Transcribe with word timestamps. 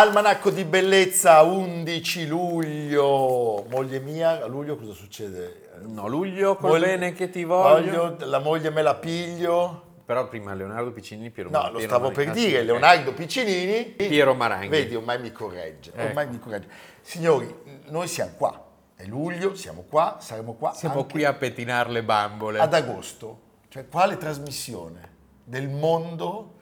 Almanacco 0.00 0.50
di 0.50 0.64
Bellezza, 0.64 1.42
11 1.42 2.28
luglio. 2.28 3.64
Moglie 3.68 3.98
mia, 3.98 4.44
a 4.44 4.46
luglio 4.46 4.76
cosa 4.76 4.92
succede? 4.92 5.70
No, 5.88 6.06
luglio 6.06 6.54
col 6.54 6.70
Moglie- 6.70 6.86
bene 6.86 7.12
che 7.14 7.30
ti 7.30 7.42
voglio. 7.42 8.14
La 8.20 8.38
moglie 8.38 8.70
me 8.70 8.82
la 8.82 8.94
piglio. 8.94 9.86
Però 10.04 10.28
prima 10.28 10.54
Leonardo 10.54 10.92
Piccinini, 10.92 11.30
Piero 11.30 11.50
No, 11.50 11.58
Mar- 11.58 11.72
lo 11.72 11.78
Piero 11.78 11.92
stavo 11.96 12.10
Maranghi. 12.10 12.24
per 12.32 12.32
Ah, 12.44 12.46
dire, 12.46 12.62
Leonardo 12.62 13.12
Piccinini. 13.12 13.84
Piero 13.86 14.34
Maranghi. 14.34 14.68
Vedi, 14.68 14.94
ormai 14.94 15.18
mi 15.20 15.32
corregge, 15.32 15.90
Ecco. 15.92 16.00
ormai 16.06 16.28
mi 16.28 16.38
corregge. 16.38 16.68
Signori, 17.00 17.52
noi 17.88 18.06
siamo 18.06 18.30
qua, 18.38 18.66
è 18.94 19.04
luglio, 19.04 19.56
siamo 19.56 19.82
qua, 19.90 20.18
saremo 20.20 20.54
qua 20.54 20.74
Siamo 20.74 21.06
qui 21.06 21.24
a 21.24 21.32
pettinare 21.32 21.90
le 21.90 22.04
bambole. 22.04 22.60
ad 22.60 22.72
agosto. 22.72 23.40
Cioè, 23.68 23.88
quale 23.88 24.16
trasmissione 24.16 25.16
del 25.42 25.68
mondo? 25.68 26.52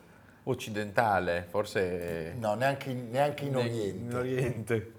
Occidentale, 0.49 1.47
forse... 1.49 2.35
No, 2.39 2.55
neanche, 2.55 2.91
in- 2.91 3.11
neanche 3.11 3.45
in 3.45 3.51
In 3.51 3.57
Oriente. 3.57 4.17
Oriente. 4.17 4.93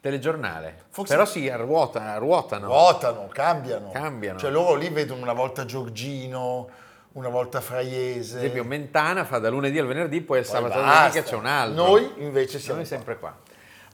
Telegiornale. 0.00 0.82
Forse- 0.90 1.14
Però 1.14 1.26
si 1.26 1.48
ruota, 1.48 2.16
ruotano. 2.18 2.66
Ruotano, 2.66 3.28
cambiano. 3.28 3.90
Cambiano. 3.90 4.38
Cioè, 4.38 4.50
loro 4.50 4.74
lì 4.74 4.90
vedono 4.90 5.22
una 5.22 5.32
volta 5.32 5.64
Giorgino, 5.64 6.68
una 7.12 7.30
volta 7.30 7.62
Fraiese. 7.62 8.34
Ad 8.36 8.42
esempio 8.42 8.64
Mentana 8.64 9.24
fa 9.24 9.38
da 9.38 9.48
lunedì 9.48 9.78
al 9.78 9.86
venerdì, 9.86 10.20
poi 10.20 10.40
il 10.40 10.44
Poi 10.44 10.54
sabato 10.54 10.78
e 10.78 10.82
domenica 10.82 11.22
c'è 11.22 11.34
un 11.36 11.46
altro. 11.46 11.82
Noi 11.82 12.12
invece 12.18 12.58
siamo 12.58 12.80
Noi 12.80 12.86
sempre 12.86 13.18
qua. 13.18 13.34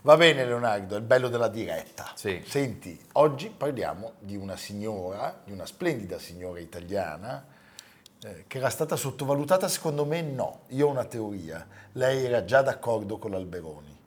Va 0.03 0.17
bene 0.17 0.45
Leonardo, 0.45 0.97
è 0.97 0.99
il 0.99 1.05
bello 1.05 1.29
della 1.29 1.47
diretta. 1.47 2.11
Sì. 2.17 2.43
Senti, 2.45 3.01
oggi 3.13 3.55
parliamo 3.57 4.15
di 4.19 4.37
una 4.37 4.57
signora, 4.57 5.41
di 5.45 5.53
una 5.53 5.65
splendida 5.65 6.19
signora 6.19 6.59
italiana, 6.59 7.47
eh, 8.25 8.45
che 8.47 8.59
era 8.59 8.71
stata 8.71 8.97
sottovalutata, 8.97 9.69
secondo 9.69 10.05
me 10.05 10.23
no. 10.23 10.61
Io 10.69 10.87
ho 10.87 10.91
una 10.91 11.05
teoria. 11.05 11.67
Lei 11.93 12.25
era 12.25 12.45
già 12.45 12.63
d'accordo 12.63 13.19
con 13.19 13.33
l'Alberoni, 13.33 13.99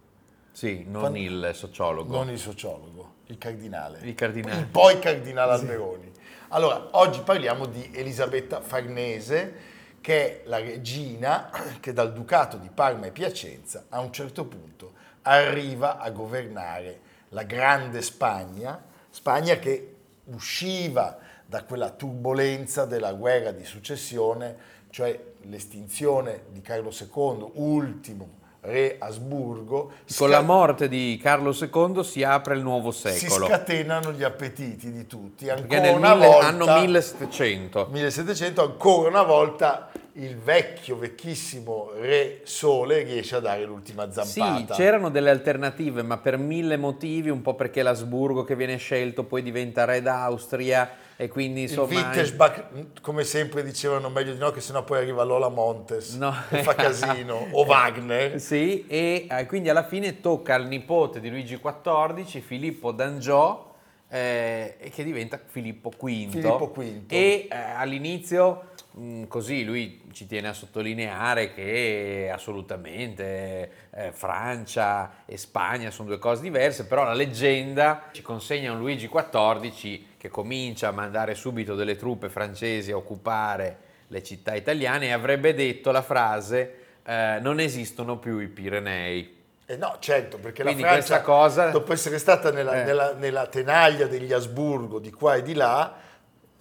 Sì, 0.52 0.84
non 0.88 1.02
Quando- 1.02 1.18
il 1.20 1.52
sociologo. 1.54 2.16
non 2.16 2.30
il 2.30 2.40
sociologo, 2.40 3.14
il 3.26 3.38
cardinale. 3.38 4.00
Il 4.04 4.16
cardinale. 4.16 4.60
Il 4.60 4.68
poi 4.68 5.00
cardinale 5.00 5.52
Alberoni. 5.54 6.12
Allora, 6.50 6.88
oggi 6.92 7.20
parliamo 7.22 7.66
di 7.66 7.90
Elisabetta 7.94 8.62
Farnese, 8.62 9.74
che 10.00 10.44
è 10.44 10.48
la 10.48 10.60
regina 10.60 11.50
che 11.82 11.92
dal 11.92 12.14
Ducato 12.14 12.58
di 12.58 12.70
Parma 12.74 13.08
e 13.08 13.12
Piacenza 13.12 13.86
a 13.90 14.00
un 14.00 14.14
certo 14.14 14.46
punto 14.46 14.94
arriva 15.24 15.98
a 15.98 16.10
governare 16.12 17.00
la 17.30 17.44
grande 17.44 18.02
Spagna, 18.02 18.82
Spagna 19.10 19.56
che 19.58 19.96
usciva 20.26 21.18
da 21.46 21.64
quella 21.64 21.90
turbolenza 21.92 22.86
della 22.86 23.14
guerra 23.14 23.52
di 23.52 23.64
successione, 23.64 24.56
cioè 24.90 25.18
l'estinzione 25.44 26.44
di 26.52 26.62
Carlo 26.62 26.90
II, 26.92 27.52
ultimo 27.56 28.44
re 28.62 28.96
Asburgo. 28.98 29.92
Con 30.18 30.30
la 30.30 30.42
morte 30.42 30.88
di 30.88 31.20
Carlo 31.22 31.56
II 31.56 32.04
si 32.04 32.24
apre 32.24 32.56
il 32.56 32.62
nuovo 32.62 32.90
si 32.92 33.10
secolo. 33.10 33.46
scatenano 33.46 34.12
gli 34.12 34.24
appetiti 34.24 34.92
di 34.92 35.06
tutti. 35.06 35.50
Ancora 35.50 35.68
Perché 35.68 35.86
nel 35.86 35.96
una 35.96 36.16
mille- 36.16 36.26
volta, 36.28 36.48
anno 36.48 36.80
1700. 36.80 37.88
1700, 37.92 38.64
ancora 38.64 39.10
una 39.10 39.22
volta 39.24 39.92
il 40.14 40.36
vecchio, 40.38 40.98
vecchissimo 40.98 41.92
re 42.00 42.40
Sole 42.44 43.04
riesce 43.04 43.36
a 43.36 43.40
dare 43.40 43.66
l'ultima 43.66 44.10
Sì, 44.12 44.40
zampata. 44.40 44.74
c'erano 44.74 45.10
delle 45.12 45.30
alternative, 45.30 46.02
ma 46.02 46.18
per 46.18 46.38
mille 46.38 46.78
motivi, 46.78 47.30
un 47.30 47.42
po' 47.44 47.54
perché 47.54 47.84
l'Asburgo 47.84 48.44
che 48.44 48.56
viene 48.56 48.78
scelto 48.78 49.26
poi 49.26 49.44
diventa 49.44 49.86
re 49.86 50.02
d'Austria 50.02 50.90
e 51.18 51.30
quindi 51.30 51.64
il 51.64 51.70
insomma... 51.70 52.08
Wittelsbach, 52.08 53.02
come 53.02 53.24
sempre 53.24 53.64
dicevano 53.64 54.10
meglio 54.10 54.34
di 54.34 54.40
no, 54.40 54.52
che 54.52 54.60
sennò 54.60 54.84
poi 54.84 54.98
arriva 54.98 55.24
Lola 55.24 55.50
Montes 55.50 56.16
No. 56.16 56.36
che 56.50 56.62
fa 56.62 56.76
casino, 56.76 57.48
o 57.52 57.64
Wagner. 57.66 58.40
Sì, 58.40 58.86
e 58.88 59.28
eh, 59.30 59.46
quindi 59.46 59.70
alla 59.70 59.86
fine 59.86 60.20
tocca 60.20 60.56
al 60.56 60.68
nipote 60.68 61.22
di 61.22 61.30
Luigi 61.30 61.60
XIV, 61.60 62.42
Filippo 62.42 62.92
d'Angiò, 62.92 63.74
eh, 64.10 64.76
e 64.78 64.90
che 64.90 65.04
diventa 65.04 65.40
Filippo 65.46 65.90
V. 65.90 66.30
Filippo 66.30 66.72
V. 66.74 67.04
E 67.08 67.48
eh, 67.50 67.56
all'inizio, 67.56 68.72
mh, 68.92 69.24
così 69.28 69.64
lui 69.64 70.02
ci 70.12 70.28
tiene 70.28 70.50
a 70.50 70.54
sottolineare 70.54 71.54
che 71.54 72.30
assolutamente 72.32 73.72
eh, 73.94 74.12
Francia 74.12 75.24
e 75.26 75.38
Spagna 75.38 75.92
sono 75.92 76.10
due 76.10 76.20
cose 76.20 76.42
diverse, 76.42 76.86
però 76.86 77.04
la 77.04 77.14
leggenda 77.14 78.10
ci 78.12 78.22
consegna 78.22 78.72
un 78.72 78.80
Luigi 78.80 79.10
XIV 79.10 80.04
che 80.26 80.30
comincia 80.30 80.88
a 80.88 80.92
mandare 80.92 81.36
subito 81.36 81.76
delle 81.76 81.96
truppe 81.96 82.30
francesi 82.30 82.92
a 82.92 82.98
occupare 82.98 83.78
le 84.08 84.24
città 84.24 84.56
italiane 84.56 85.08
e 85.08 85.12
avrebbe 85.12 85.54
detto 85.54 85.92
la 85.92 86.02
frase 86.02 86.80
eh, 87.06 87.38
non 87.42 87.60
esistono 87.60 88.18
più 88.18 88.40
i 88.40 88.48
Pirenei. 88.48 89.44
Eh 89.68 89.76
no, 89.78 89.98
certo, 90.00 90.38
perché 90.38 90.64
Quindi 90.64 90.82
la 90.82 90.90
Francia, 90.90 91.22
cosa- 91.22 91.70
dopo 91.70 91.94
essere 91.94 92.18
stata 92.18 92.52
nella, 92.52 92.82
Eh. 92.82 92.84
nella- 92.86 93.14
nella 93.14 93.46
tenaglia 93.48 94.08
degli 94.08 94.34
Asburgo 94.34 94.98
di 95.00 95.12
qua 95.12 95.36
e 95.36 95.42
di 95.44 95.54
là, 95.54 95.94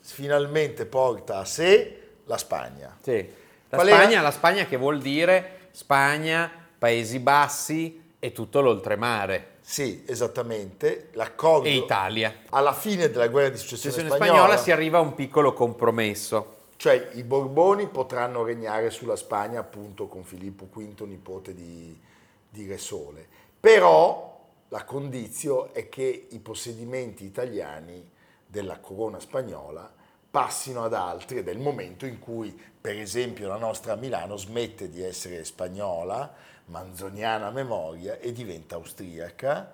finalmente 0.01 0.85
porta 0.85 1.39
a 1.39 1.45
sé 1.47 2.01
la 2.25 2.37
Spagna. 2.37 2.95
Sì. 3.01 3.27
La, 3.71 3.79
Spagna, 3.79 4.21
la 4.21 4.31
Spagna 4.31 4.67
che 4.67 4.77
vuol 4.77 5.01
dire 5.01 5.69
Spagna, 5.71 6.51
Paesi 6.79 7.19
Bassi 7.19 8.03
e 8.19 8.33
tutto 8.33 8.61
l'oltremare. 8.61 9.53
Sì, 9.67 10.05
esattamente. 10.07 11.09
L'accordo 11.13 11.67
E 11.67 11.75
Italia. 11.77 12.35
alla 12.51 12.75
fine 12.75 13.09
della 13.09 13.29
guerra 13.29 13.49
di 13.49 13.57
successione 13.57 13.95
Successione 13.95 14.09
spagnola, 14.15 14.39
spagnola 14.41 14.63
si 14.63 14.71
arriva 14.71 14.99
a 14.99 15.01
un 15.01 15.15
piccolo 15.15 15.55
compromesso. 15.55 16.57
cioè 16.77 17.11
i 17.15 17.23
Borboni 17.23 17.87
potranno 17.89 18.43
regnare 18.45 18.91
sulla 18.91 19.17
Spagna 19.17 19.61
appunto 19.61 20.07
con 20.07 20.23
Filippo 20.23 20.69
V, 20.71 21.01
nipote 21.07 21.55
di, 21.55 21.99
di 22.51 22.67
Re 22.67 22.77
Sole. 22.77 23.27
Però 23.59 24.39
la 24.69 24.85
condizio 24.85 25.73
è 25.73 25.89
che 25.89 26.27
i 26.31 26.39
possedimenti 26.41 27.25
italiani 27.25 28.07
della 28.47 28.79
corona 28.81 29.19
spagnola 29.19 29.91
passino 30.35 30.83
ad 30.83 30.95
altri 30.95 31.39
ed 31.39 31.47
è 31.47 31.53
il 31.53 31.61
momento 31.61 32.07
in 32.07 32.19
cui, 32.19 32.53
per 32.81 32.99
esempio, 32.99 33.47
la 33.47 33.57
nostra 33.57 33.95
Milano 33.95 34.37
smette 34.37 34.91
di 34.91 35.01
essere 35.01 35.45
spagnola, 35.45 36.35
manzoniana 36.65 37.47
a 37.47 37.51
memoria, 37.53 38.19
e 38.19 38.33
diventa 38.33 38.75
austriaca. 38.75 39.73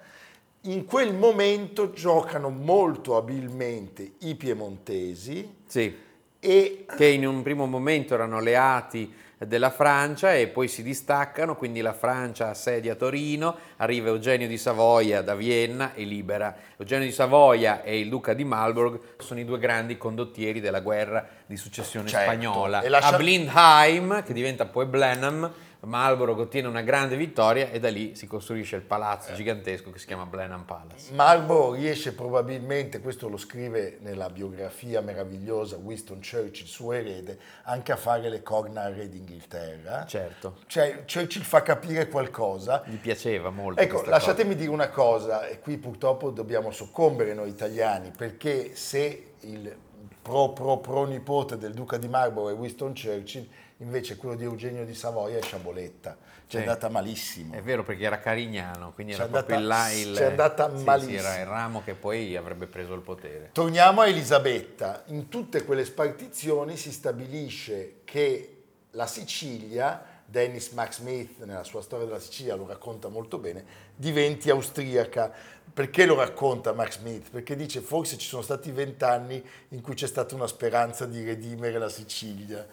In 0.65 0.85
quel 0.85 1.15
momento 1.15 1.93
giocano 1.93 2.51
molto 2.51 3.17
abilmente 3.17 4.17
i 4.19 4.35
piemontesi 4.35 5.63
Sì. 5.65 5.97
e 6.39 6.85
Che 6.95 7.07
in 7.07 7.27
un 7.27 7.41
primo 7.41 7.65
momento 7.65 8.13
erano 8.13 8.37
alleati 8.37 9.11
della 9.47 9.71
Francia 9.71 10.35
e 10.35 10.49
poi 10.49 10.69
si 10.69 10.83
distaccano, 10.83 11.57
quindi 11.57 11.81
la 11.81 11.95
Francia 11.95 12.51
assedia 12.51 12.95
Torino, 12.95 13.57
arriva 13.79 14.09
Eugenio 14.09 14.47
di 14.47 14.59
Savoia 14.59 15.23
da 15.23 15.35
Vienna 15.35 15.95
e 15.95 16.05
libera. 16.05 16.55
Eugenio 16.77 17.07
di 17.07 17.13
Savoia 17.13 17.83
e 17.83 17.99
il 17.99 18.09
duca 18.11 18.35
di 18.35 18.45
Marlborough 18.45 19.01
sono 19.19 19.41
i 19.41 19.45
due 19.47 19.59
grandi 19.59 19.97
condottieri 19.97 20.61
della 20.61 20.81
guerra 20.81 21.27
di 21.47 21.57
successione 21.57 22.07
Certo. 22.09 22.31
spagnola. 22.31 22.83
Lascia- 22.87 23.15
A 23.15 23.17
Blindheim, 23.17 24.23
che 24.25 24.33
diventa 24.35 24.67
poi 24.67 24.85
Blenheim, 24.85 25.51
Marlborough 25.83 26.39
ottiene 26.39 26.69
una 26.69 26.83
grande 26.83 27.17
vittoria 27.17 27.71
e 27.71 27.81
da 27.81 27.89
lì 27.89 28.15
si 28.15 28.27
costruisce 28.27 28.77
il 28.77 28.83
palazzo 28.83 29.33
gigantesco 29.33 29.91
che 29.91 29.99
si 29.99 30.07
chiama 30.07 30.27
Blenheim 30.27 30.65
Palace. 30.65 31.13
Marlborough 31.13 31.75
riesce 31.75 32.13
probabilmente, 32.13 33.01
questo 33.01 33.29
lo 33.29 33.39
scrive 33.39 33.97
nella 34.01 34.29
biografia 34.29 35.01
meravigliosa 35.01 35.77
Winston 35.77 36.19
Churchill, 36.19 36.67
suo 36.67 36.93
erede, 36.93 37.39
anche 37.65 37.93
a 37.93 37.97
fare 37.97 38.29
le 38.29 38.43
corna 38.43 38.83
al 38.83 38.93
re 38.93 39.09
d'Inghilterra. 39.09 40.05
Certo, 40.05 40.59
Cioè 40.67 41.05
Churchill 41.11 41.43
fa 41.43 41.63
capire 41.63 42.09
qualcosa. 42.09 42.83
gli 42.85 42.97
piaceva 42.97 43.51
molto. 43.51 43.81
Ecco, 43.81 44.03
lasciatemi 44.05 44.55
dire 44.55 44.71
una 44.71 44.91
cosa, 44.91 45.47
e 45.47 45.61
qui 45.61 45.79
purtroppo 45.79 46.31
dobbiamo 46.31 46.71
soccombere 46.71 47.33
noi 47.33 47.49
italiani, 47.49 48.13
perché 48.15 48.77
se 48.77 49.33
il 49.41 49.75
pro 50.21 50.51
pro 50.51 50.79
pro 50.79 51.07
nipote 51.07 51.57
del 51.57 51.73
duca 51.73 51.97
di 51.97 52.07
Marlborough 52.07 52.51
è 52.55 52.59
Winston 52.59 52.93
Churchill, 52.93 53.49
invece 53.81 54.17
quello 54.17 54.35
di 54.35 54.45
Eugenio 54.45 54.85
di 54.85 54.95
Savoia 54.95 55.39
è 55.39 55.43
Sciaboletta. 55.43 56.17
Ci 56.47 56.57
è 56.57 56.61
Sì. 56.61 56.67
andata 56.67 56.89
malissimo. 56.89 57.55
È 57.55 57.63
vero 57.63 57.83
perché 57.85 58.05
era 58.05 58.19
carignano, 58.19 58.93
quindi 58.93 59.13
C'è 59.13 59.21
era 59.21 59.29
proprio 59.29 59.57
andata- 59.57 59.91
il 59.93 60.03
là 60.05 60.11
il... 60.11 60.17
c'è 60.17 60.25
andata 60.25 60.71
sì, 60.73 60.79
sì, 60.79 60.85
malissimo. 60.85 61.19
era 61.19 61.39
il 61.39 61.47
ramo 61.47 61.83
che 61.85 61.95
poi 61.95 62.37
avrebbe 62.37 62.67
preso 62.67 62.95
il 62.95 63.01
potere. 63.03 63.51
Torniamo 63.53 64.01
a 64.01 64.09
Elisabetta. 64.09 65.05
In 65.07 65.29
tutte 65.29 65.65
quelle 65.65 65.85
spartizioni 65.85 66.77
si 66.77 66.91
stabilisce 66.93 68.01
che 68.05 68.63
la 68.93 69.07
Sicilia, 69.07 70.05
Dennis 70.25 70.71
Max 70.71 70.97
Smith 70.99 71.45
nella 71.45 71.65
sua 71.65 71.83
storia 71.83 72.07
della 72.07 72.19
Sicilia 72.21 72.55
lo 72.57 72.67
racconta 72.67 73.09
molto 73.09 73.39
bene, 73.39 73.65
diventi 73.97 74.51
austriaca. 74.51 75.33
perché 75.73 76.05
lo 76.05 76.17
racconta 76.17 76.73
Mark 76.73 76.93
Smith? 76.93 77.31
Perché 77.31 77.55
dice 77.55 77.81
forse 77.81 78.19
ci 78.19 78.27
sono 78.27 78.43
stati 78.43 78.73
vent'anni 78.73 79.41
in 79.69 79.81
cui 79.81 79.95
c'è 79.95 80.09
stata 80.09 80.35
una 80.35 80.49
speranza 80.49 81.07
di 81.07 81.23
redimere 81.23 81.79
la 81.79 81.89
Sicilia, 81.89 82.67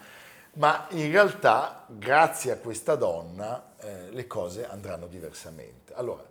ma 0.58 0.88
in 0.90 1.12
realtà 1.12 1.86
grazie 1.88 2.52
a 2.52 2.58
questa 2.58 2.96
donna 2.96 3.74
eh, 3.80 4.10
le 4.10 4.28
cose 4.28 4.68
andranno 4.68 5.08
diversamente. 5.08 5.94
Allora, 5.94 6.24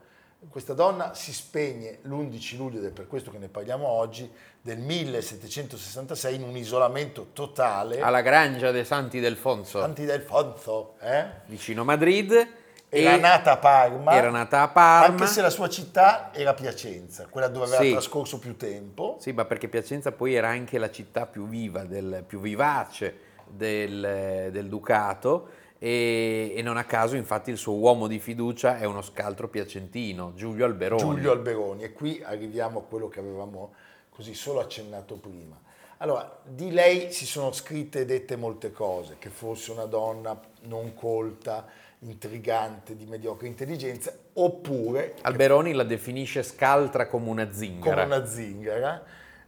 questa 0.48 0.74
donna 0.74 1.14
si 1.14 1.32
spegne 1.32 1.98
l'11 2.02 2.56
luglio, 2.56 2.78
ed 2.78 2.84
è 2.86 2.90
per 2.90 3.06
questo 3.06 3.30
che 3.30 3.38
ne 3.38 3.48
parliamo 3.48 3.86
oggi, 3.86 4.30
del 4.60 4.78
1766 4.78 6.34
in 6.34 6.42
un 6.42 6.56
isolamento 6.56 7.28
totale. 7.32 8.00
Alla 8.00 8.20
Grangia 8.20 8.70
dei 8.72 8.84
Santi 8.84 9.20
Delfonso. 9.20 9.80
Santi 9.80 10.04
Delfonso, 10.04 10.94
eh? 11.00 11.24
vicino 11.46 11.84
Madrid. 11.84 12.64
Era 12.88 13.16
nata 13.16 13.52
a 13.52 13.56
Parma. 13.58 14.12
Era 14.12 14.30
nata 14.30 14.62
a 14.62 14.68
Parma. 14.68 15.06
Anche 15.06 15.26
se 15.26 15.40
la 15.40 15.50
sua 15.50 15.68
città 15.68 16.30
era 16.32 16.54
Piacenza, 16.54 17.26
quella 17.28 17.48
dove 17.48 17.66
aveva 17.66 17.82
Sì. 17.82 17.90
trascorso 17.90 18.38
più 18.38 18.56
tempo. 18.56 19.16
Sì, 19.20 19.32
ma 19.32 19.44
perché 19.44 19.68
Piacenza 19.68 20.12
poi 20.12 20.34
era 20.34 20.48
anche 20.48 20.78
la 20.78 20.90
città 20.90 21.26
più 21.26 21.46
viva, 21.48 21.84
del- 21.84 22.24
più 22.26 22.40
vivace 22.40 23.25
del, 23.48 24.48
del 24.50 24.68
Ducato 24.68 25.48
e, 25.78 26.54
e 26.56 26.62
non 26.62 26.76
a 26.76 26.84
caso 26.84 27.16
infatti 27.16 27.50
il 27.50 27.56
suo 27.56 27.74
uomo 27.74 28.06
di 28.06 28.18
fiducia 28.18 28.78
è 28.78 28.84
uno 28.84 29.02
scaltro 29.02 29.48
piacentino, 29.48 30.32
Giulio 30.34 30.64
Alberoni. 30.64 31.02
Giulio 31.02 31.32
Alberoni. 31.32 31.82
E 31.82 31.92
qui 31.92 32.22
arriviamo 32.24 32.80
a 32.80 32.82
quello 32.82 33.08
che 33.08 33.20
avevamo 33.20 33.74
così 34.08 34.34
solo 34.34 34.60
accennato 34.60 35.16
prima. 35.16 35.60
Allora, 35.98 36.40
di 36.44 36.72
lei 36.72 37.10
si 37.12 37.24
sono 37.24 37.52
scritte 37.52 38.00
e 38.00 38.04
dette 38.04 38.36
molte 38.36 38.70
cose, 38.70 39.16
che 39.18 39.30
fosse 39.30 39.72
una 39.72 39.86
donna 39.86 40.38
non 40.62 40.94
colta, 40.94 41.66
intrigante, 42.00 42.96
di 42.96 43.06
mediocre 43.06 43.46
intelligenza, 43.46 44.12
oppure 44.34 45.14
Alberoni 45.22 45.72
la 45.72 45.84
definisce 45.84 46.42
scaltra 46.42 47.06
come 47.06 47.30
una 47.30 47.44
come 47.44 47.54
zingara. 47.54 48.04
una 48.04 48.26
zingara. 48.26 49.04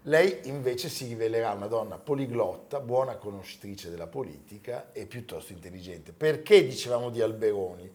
Lei 0.08 0.38
invece 0.44 0.88
si 0.88 1.06
rivelerà 1.06 1.52
una 1.52 1.66
donna 1.66 1.98
poliglotta, 1.98 2.80
buona 2.80 3.16
conoscitrice 3.16 3.90
della 3.90 4.06
politica 4.06 4.88
e 4.92 5.04
piuttosto 5.04 5.52
intelligente. 5.52 6.12
Perché 6.12 6.66
dicevamo 6.66 7.10
di 7.10 7.20
Alberoni? 7.20 7.90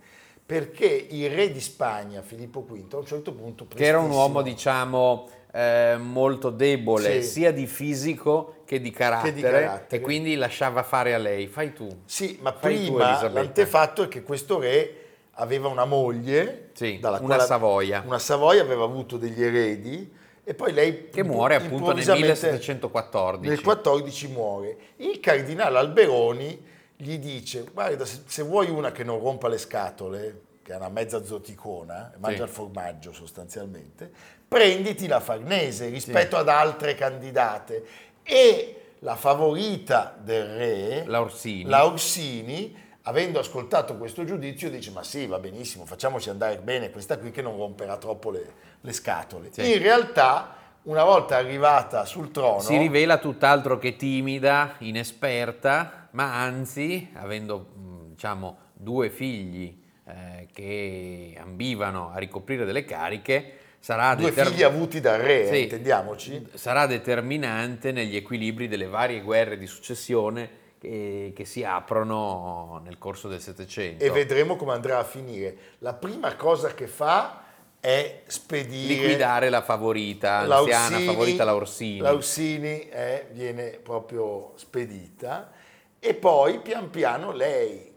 Perché 0.45 0.85
il 0.85 1.31
re 1.31 1.51
di 1.51 1.59
Spagna, 1.59 2.21
Filippo 2.21 2.63
V, 2.69 2.85
a 2.93 2.97
un 2.97 3.05
certo 3.07 3.33
punto... 3.33 3.65
che 3.65 3.83
era 3.83 3.99
un 3.99 4.11
uomo, 4.11 4.43
diciamo, 4.43 5.27
eh, 5.51 5.95
molto 5.97 6.51
debole, 6.51 7.23
Sì. 7.23 7.29
sia 7.29 7.51
di 7.51 7.65
fisico 7.65 8.57
che 8.65 8.79
di, 8.79 8.91
carattere, 8.91 9.41
carattere. 9.41 9.99
e 9.99 10.05
quindi 10.05 10.35
lasciava 10.35 10.83
fare 10.83 11.15
a 11.15 11.17
lei. 11.17 11.47
Fai 11.47 11.73
tu. 11.73 11.87
Sì, 12.05 12.37
ma 12.43 12.51
tu, 12.51 12.59
prima 12.59 13.09
Elisabetta. 13.09 13.41
l'antefatto 13.41 14.03
è 14.03 14.07
che 14.07 14.21
questo 14.21 14.59
re 14.59 14.97
aveva 15.31 15.67
una 15.67 15.85
moglie, 15.85 16.69
Sì, 16.73 16.99
dalla 16.99 17.17
una 17.17 17.25
quale- 17.25 17.43
Savoia. 17.43 18.03
una 18.05 18.19
Savoia, 18.19 18.61
aveva 18.61 18.83
avuto 18.83 19.17
degli 19.17 19.41
eredi 19.43 20.21
e 20.43 20.53
poi 20.53 20.73
lei 20.73 21.09
Che 21.09 21.23
muore 21.23 21.55
appunto 21.55 21.93
nel 21.93 21.99
improvvisamente 21.99 22.27
1714. 22.27 23.49
Nel 23.49 23.61
14 23.61 24.27
muore. 24.27 24.77
Il 24.97 25.19
cardinale 25.19 25.77
Alberoni 25.77 26.65
gli 26.97 27.17
dice, 27.17 27.65
guarda, 27.71 28.05
se, 28.05 28.21
se 28.25 28.43
vuoi 28.43 28.69
una 28.69 28.91
che 28.91 29.03
non 29.03 29.19
rompa 29.19 29.47
le 29.47 29.57
scatole, 29.57 30.41
che 30.61 30.73
è 30.73 30.75
una 30.75 30.89
mezza 30.89 31.23
zoticona, 31.23 32.13
mangia 32.17 32.37
Sì. 32.37 32.43
il 32.43 32.49
formaggio 32.49 33.11
sostanzialmente, 33.13 34.11
prenditi 34.47 35.07
la 35.07 35.19
Farnese 35.19 35.87
rispetto 35.89 36.37
ad 36.37 36.49
altre 36.49 36.95
candidate. 36.95 37.85
E 38.23 38.77
la 38.99 39.15
favorita 39.15 40.15
del 40.21 40.45
re, 40.45 41.03
La 41.05 41.19
Orsini. 41.21 41.69
la 41.69 41.85
Orsini, 41.85 42.82
avendo 43.03 43.39
ascoltato 43.39 43.97
questo 43.97 44.23
giudizio, 44.23 44.69
dice: 44.69 44.91
Ma 44.91 45.03
sì, 45.03 45.25
va 45.25 45.39
benissimo, 45.39 45.85
facciamoci 45.85 46.29
andare 46.29 46.57
bene 46.57 46.89
questa 46.91 47.17
qui 47.17 47.31
che 47.31 47.41
non 47.41 47.57
romperà 47.57 47.97
troppo 47.97 48.31
le, 48.31 48.53
le 48.81 48.93
scatole. 48.93 49.49
Sì. 49.51 49.73
In 49.73 49.79
realtà, 49.81 50.55
una 50.83 51.03
volta 51.03 51.37
arrivata 51.37 52.05
sul 52.05 52.31
trono, 52.31 52.59
Si 52.59 52.77
rivela 52.77 53.17
tutt'altro 53.17 53.77
che 53.77 53.95
timida, 53.95 54.75
inesperta, 54.79 56.07
ma 56.11 56.41
anzi, 56.41 57.09
avendo 57.13 57.67
diciamo, 58.09 58.57
due 58.73 59.09
figli 59.09 59.81
eh, 60.05 60.47
che 60.51 61.37
ambivano 61.39 62.11
a 62.11 62.17
ricoprire 62.17 62.65
delle 62.65 62.83
cariche, 62.85 63.57
sarà, 63.79 64.15
due 64.15 64.29
deter- 64.29 64.49
figli 64.49 64.63
avuti 64.63 64.99
dal 65.01 65.19
re, 65.19 65.47
Sì. 65.47 65.63
intendiamoci. 65.63 66.47
sarà 66.53 66.85
determinante 66.85 67.91
negli 67.91 68.15
equilibri 68.15 68.67
delle 68.67 68.87
varie 68.87 69.21
guerre 69.21 69.57
di 69.57 69.67
successione 69.67 70.61
che, 70.83 71.45
si 71.45 71.63
aprono 71.63 72.81
nel 72.83 72.97
corso 72.97 73.29
del 73.29 73.39
Settecento. 73.39 74.03
E 74.03 74.09
vedremo 74.09 74.57
come 74.57 74.73
andrà 74.73 74.99
a 74.99 75.03
finire. 75.03 75.55
La 75.79 75.93
prima 75.93 76.35
cosa 76.35 76.73
che 76.73 76.87
fa 76.87 77.41
è 77.79 78.23
spedire 78.27 78.93
Liquidare 78.93 79.49
la 79.49 79.61
favorita, 79.61 80.41
la 80.41 80.55
l'anziana 80.55 80.95
Orsini- 80.95 81.05
favorita 81.05 81.43
la 81.45 81.55
Orsini. 81.55 81.99
La 81.99 82.13
Orsini 82.13 82.89
eh, 82.89 83.27
viene 83.31 83.79
proprio 83.81 84.51
spedita 84.55 85.51
e 85.99 86.13
poi 86.13 86.59
pian 86.59 86.89
piano 86.89 87.31
lei, 87.31 87.93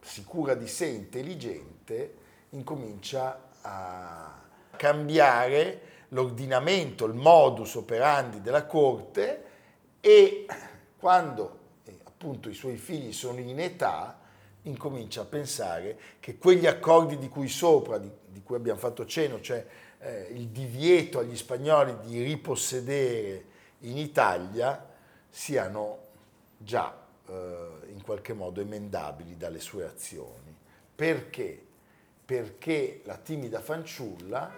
sicura 0.00 0.54
di 0.54 0.66
sé, 0.66 0.86
intelligente, 0.86 2.14
incomincia 2.50 3.48
a 3.60 4.40
cambiare 4.76 5.82
l'ordinamento, 6.08 7.04
il 7.04 7.14
modus 7.14 7.74
operandi 7.74 8.40
della 8.40 8.64
corte 8.64 9.44
e 10.00 10.46
quando 10.98 11.59
appunto 12.20 12.50
i 12.50 12.54
suoi 12.54 12.76
figli 12.76 13.14
sono 13.14 13.38
in 13.38 13.58
età 13.58 14.18
incomincia 14.64 15.22
a 15.22 15.24
pensare 15.24 15.98
che 16.20 16.36
quegli 16.36 16.66
accordi 16.66 17.16
di 17.16 17.30
cui 17.30 17.48
sopra, 17.48 17.96
di, 17.96 18.10
di 18.26 18.42
cui 18.42 18.56
abbiamo 18.56 18.78
fatto 18.78 19.06
cenno, 19.06 19.40
cioè 19.40 19.66
eh, 20.00 20.28
il 20.32 20.48
divieto 20.48 21.20
agli 21.20 21.34
spagnoli 21.34 21.96
di 22.04 22.22
ripossedere 22.22 23.44
in 23.80 23.96
Italia, 23.96 24.86
siano 25.30 26.08
già 26.58 26.94
eh, 27.26 27.68
in 27.86 28.02
qualche 28.02 28.34
modo 28.34 28.60
emendabili 28.60 29.38
dalle 29.38 29.60
sue 29.60 29.86
azioni. 29.86 30.54
Perché? 30.94 31.64
Perché 32.26 33.00
la 33.04 33.16
timida 33.16 33.62
fanciulla 33.62 34.52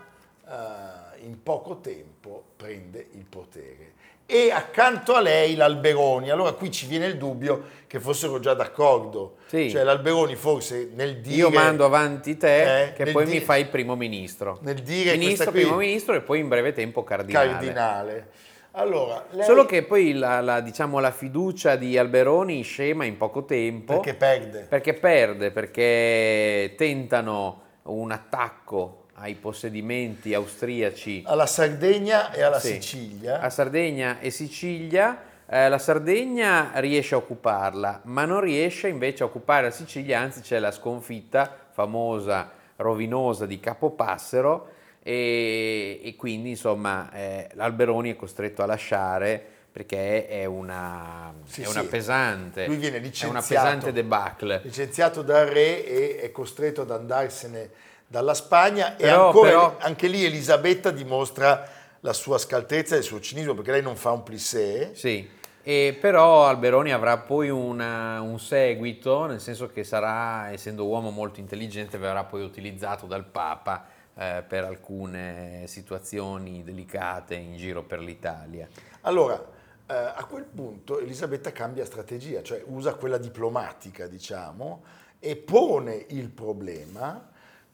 eh, 0.44 1.24
in 1.24 1.40
poco 1.40 1.78
tempo 1.78 2.42
prende 2.56 3.06
il 3.12 3.24
potere. 3.24 3.92
E 4.34 4.50
accanto 4.50 5.12
a 5.14 5.20
lei 5.20 5.54
l'Alberoni. 5.56 6.30
Allora 6.30 6.52
qui 6.52 6.70
ci 6.70 6.86
viene 6.86 7.04
il 7.04 7.18
dubbio 7.18 7.64
che 7.86 8.00
fossero 8.00 8.40
già 8.40 8.54
d'accordo. 8.54 9.34
Sì. 9.46 9.68
Cioè 9.70 9.82
l'Alberoni 9.82 10.36
forse 10.36 10.88
nel 10.94 11.20
dire... 11.20 11.36
Io 11.36 11.50
mando 11.50 11.84
avanti 11.84 12.38
te, 12.38 12.84
Eh, 12.84 12.92
che 12.94 13.12
poi 13.12 13.26
dire- 13.26 13.38
mi 13.40 13.44
fai 13.44 13.66
primo 13.66 13.94
ministro. 13.94 14.58
Nel 14.62 14.76
dire 14.76 15.18
ministro, 15.18 15.50
qui- 15.50 15.60
primo 15.60 15.76
ministro 15.76 16.14
e 16.14 16.22
poi 16.22 16.38
in 16.38 16.48
breve 16.48 16.72
tempo 16.72 17.04
cardinale. 17.04 17.50
cardinale. 17.50 18.28
Allora, 18.70 19.26
lei- 19.32 19.44
Solo 19.44 19.66
che 19.66 19.82
poi 19.82 20.14
la, 20.14 20.40
la- 20.40 20.60
diciamo, 20.62 20.98
la 20.98 21.10
fiducia 21.10 21.76
di 21.76 21.98
Alberoni 21.98 22.62
scema 22.62 23.04
in 23.04 23.18
poco 23.18 23.44
tempo. 23.44 23.92
Perché 24.00 24.14
perde. 24.14 24.60
Perché 24.66 24.94
perde, 24.94 25.50
perché 25.50 26.72
tentano 26.78 27.60
un 27.82 28.10
attacco 28.10 29.01
ai 29.14 29.34
possedimenti 29.34 30.34
austriaci 30.34 31.22
Alla 31.26 31.46
Sardegna 31.46 32.32
e 32.32 32.42
alla 32.42 32.58
Sì. 32.58 32.74
Sicilia. 32.74 33.40
a 33.40 33.50
Sardegna 33.50 34.18
e 34.20 34.30
Sicilia. 34.30 35.30
Eh, 35.46 35.68
la 35.68 35.78
Sardegna 35.78 36.70
riesce 36.76 37.14
a 37.14 37.18
occuparla, 37.18 38.00
ma 38.04 38.24
non 38.24 38.40
riesce 38.40 38.88
invece 38.88 39.22
a 39.22 39.26
occupare 39.26 39.64
la 39.64 39.70
Sicilia, 39.70 40.18
anzi 40.20 40.40
c'è 40.40 40.58
la 40.58 40.70
sconfitta 40.70 41.54
famosa, 41.72 42.50
rovinosa 42.76 43.44
di 43.44 43.60
Capopassero 43.60 44.68
e, 45.02 46.00
e 46.02 46.16
quindi 46.16 46.50
insomma 46.50 47.12
eh, 47.12 47.48
l'Alberoni 47.52 48.12
è 48.12 48.16
costretto 48.16 48.62
a 48.62 48.66
lasciare 48.66 49.44
perché 49.72 50.26
è 50.28 50.44
una, 50.46 51.32
Sì, 51.44 51.62
è 51.62 51.66
una 51.68 51.80
sì. 51.80 51.86
pesante, 51.86 52.66
Lui 52.66 52.76
viene 52.76 53.00
è 53.00 53.24
una 53.26 53.40
pesante 53.42 53.92
debacle. 53.92 54.60
licenziato 54.64 55.22
dal 55.22 55.46
re 55.46 55.84
e 55.84 56.18
è 56.20 56.30
costretto 56.30 56.82
ad 56.82 56.90
andarsene 56.90 57.70
dalla 58.12 58.34
Spagna 58.34 58.92
e 58.96 59.04
Però- 59.04 59.26
ancora 59.28 59.48
però- 59.48 59.76
anche 59.78 60.06
lì 60.06 60.22
Elisabetta 60.22 60.90
dimostra 60.90 61.66
la 62.00 62.12
sua 62.12 62.36
scaltrezza 62.36 62.94
e 62.94 62.98
il 62.98 63.04
suo 63.04 63.20
cinismo 63.20 63.54
perché 63.54 63.70
lei 63.70 63.80
non 63.82 63.96
fa 63.96 64.10
un 64.10 64.22
plissé 64.22 64.94
Sì, 64.94 65.26
e 65.62 65.96
però 65.98 66.44
Alberoni 66.46 66.92
avrà 66.92 67.16
poi 67.16 67.48
una- 67.48 68.20
un 68.20 68.38
seguito, 68.38 69.24
nel 69.24 69.40
senso 69.40 69.68
che 69.68 69.82
sarà, 69.82 70.50
essendo 70.52 70.84
uomo 70.84 71.08
molto 71.10 71.40
intelligente, 71.40 71.96
verrà 71.96 72.24
poi 72.24 72.42
utilizzato 72.44 73.06
dal 73.06 73.24
Papa 73.24 73.86
eh, 74.14 74.44
per 74.46 74.64
alcune 74.64 75.62
situazioni 75.66 76.62
delicate 76.62 77.34
in 77.34 77.56
giro 77.56 77.82
per 77.82 77.98
l'Italia. 78.00 78.68
allora 79.02 79.42
eh, 79.86 79.94
a 79.94 80.24
quel 80.28 80.44
punto 80.44 81.00
Elisabetta 81.00 81.50
cambia 81.50 81.86
strategia 81.86 82.42
cioè 82.42 82.62
usa 82.66 82.92
quella 82.94 83.16
diplomatica 83.16 84.06
diciamo 84.06 84.82
e 85.18 85.36
pone 85.36 86.04
il 86.10 86.28
problema 86.28 87.30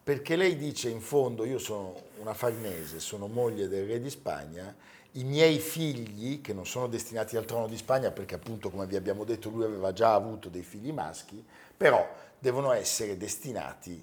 perché 0.09 0.37
lei 0.37 0.57
dice 0.57 0.89
in 0.89 1.03
fondo 1.03 1.45
io 1.45 1.59
sono 1.59 1.95
una 2.21 2.33
farnese 2.33 2.99
sono 2.99 3.27
moglie 3.27 3.69
del 3.69 3.87
re 3.87 4.01
di 4.01 4.09
Spagna 4.09 4.75
i 5.13 5.25
miei 5.25 5.59
figli, 5.59 6.41
che 6.41 6.55
non 6.55 6.65
sono 6.65 6.87
destinati 6.87 7.37
al 7.37 7.45
trono 7.45 7.67
di 7.67 7.77
Spagna, 7.77 8.11
perché 8.11 8.37
appunto, 8.37 8.71
come 8.71 8.87
vi 8.87 8.97
abbiamo 8.97 9.25
detto, 9.25 9.51
lui 9.51 9.65
aveva 9.65 9.93
già 9.93 10.15
avuto 10.15 10.49
dei 10.49 10.63
figli 10.63 10.93
maschi, 10.93 11.45
però 11.77 12.09
devono 12.39 12.73
essere 12.73 13.19
destinati 13.19 14.03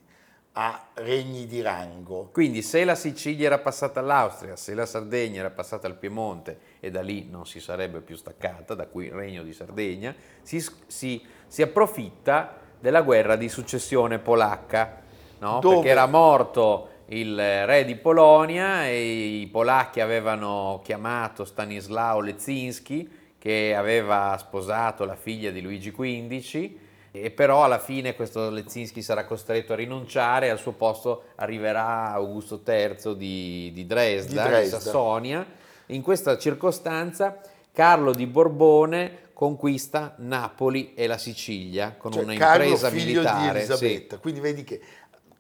a 0.53 0.89
regni 0.93 1.47
di 1.47 1.61
rango. 1.61 2.29
Quindi 2.31 2.61
se 2.61 2.85
la 2.85 2.95
Sicilia 2.95 3.47
era 3.47 3.57
passata 3.57 3.99
all'Austria, 3.99 4.55
se 4.55 4.75
la 4.75 4.85
Sardegna 4.85 5.39
era 5.39 5.49
passata 5.49 5.87
al 5.87 5.95
Piemonte 5.95 6.59
e 6.81 6.91
da 6.91 7.01
lì 7.01 7.27
non 7.29 7.47
si 7.47 7.59
sarebbe 7.59 8.01
più 8.01 8.15
staccata, 8.15 8.75
da 8.75 8.85
qui 8.85 9.05
il 9.05 9.13
regno 9.13 9.41
di 9.41 9.53
Sardegna, 9.53 10.13
si, 10.43 10.63
si, 10.85 11.25
si 11.47 11.61
approfitta 11.63 12.59
della 12.79 13.01
guerra 13.01 13.35
di 13.35 13.49
successione 13.49 14.19
polacca, 14.19 15.03
no? 15.39 15.59
Perché 15.59 15.89
era 15.89 16.05
morto 16.05 16.89
il 17.07 17.35
re 17.65 17.85
di 17.85 17.95
Polonia 17.95 18.87
e 18.87 19.39
i 19.41 19.47
polacchi 19.47 19.99
avevano 19.99 20.81
chiamato 20.83 21.45
Stanislao 21.45 22.19
Lezinski 22.19 23.23
che 23.37 23.75
aveva 23.75 24.35
sposato 24.39 25.05
la 25.05 25.15
figlia 25.15 25.51
di 25.51 25.61
Luigi 25.61 25.91
XV 25.91 26.71
e 27.11 27.31
però 27.31 27.63
alla 27.63 27.79
fine 27.79 28.15
questo 28.15 28.49
Lezinski 28.49 29.01
sarà 29.01 29.25
costretto 29.25 29.73
a 29.73 29.75
rinunciare 29.75 30.47
e 30.47 30.49
al 30.49 30.57
suo 30.59 30.73
posto 30.73 31.25
arriverà 31.35 32.11
Augusto 32.11 32.61
III 32.65 33.15
di, 33.15 33.71
di 33.73 33.85
Dresda, 33.85 34.43
Di 34.43 34.49
Dresda. 34.49 34.79
Sassonia. 34.79 35.45
In 35.87 36.01
questa 36.01 36.37
circostanza 36.37 37.39
Carlo 37.71 38.11
di 38.11 38.25
Borbone 38.25 39.19
conquista 39.31 40.15
Napoli 40.19 40.93
e 40.93 41.07
la 41.07 41.17
Sicilia 41.17 41.95
con 41.97 42.11
Cioè, 42.13 42.23
una 42.23 42.33
Carlo, 42.35 42.63
impresa 42.63 42.89
figlio 42.89 43.21
militare. 43.21 43.41
di 43.41 43.57
Elisabetta. 43.57 44.17
Quindi 44.17 44.39
vedi 44.39 44.63
che 44.63 44.81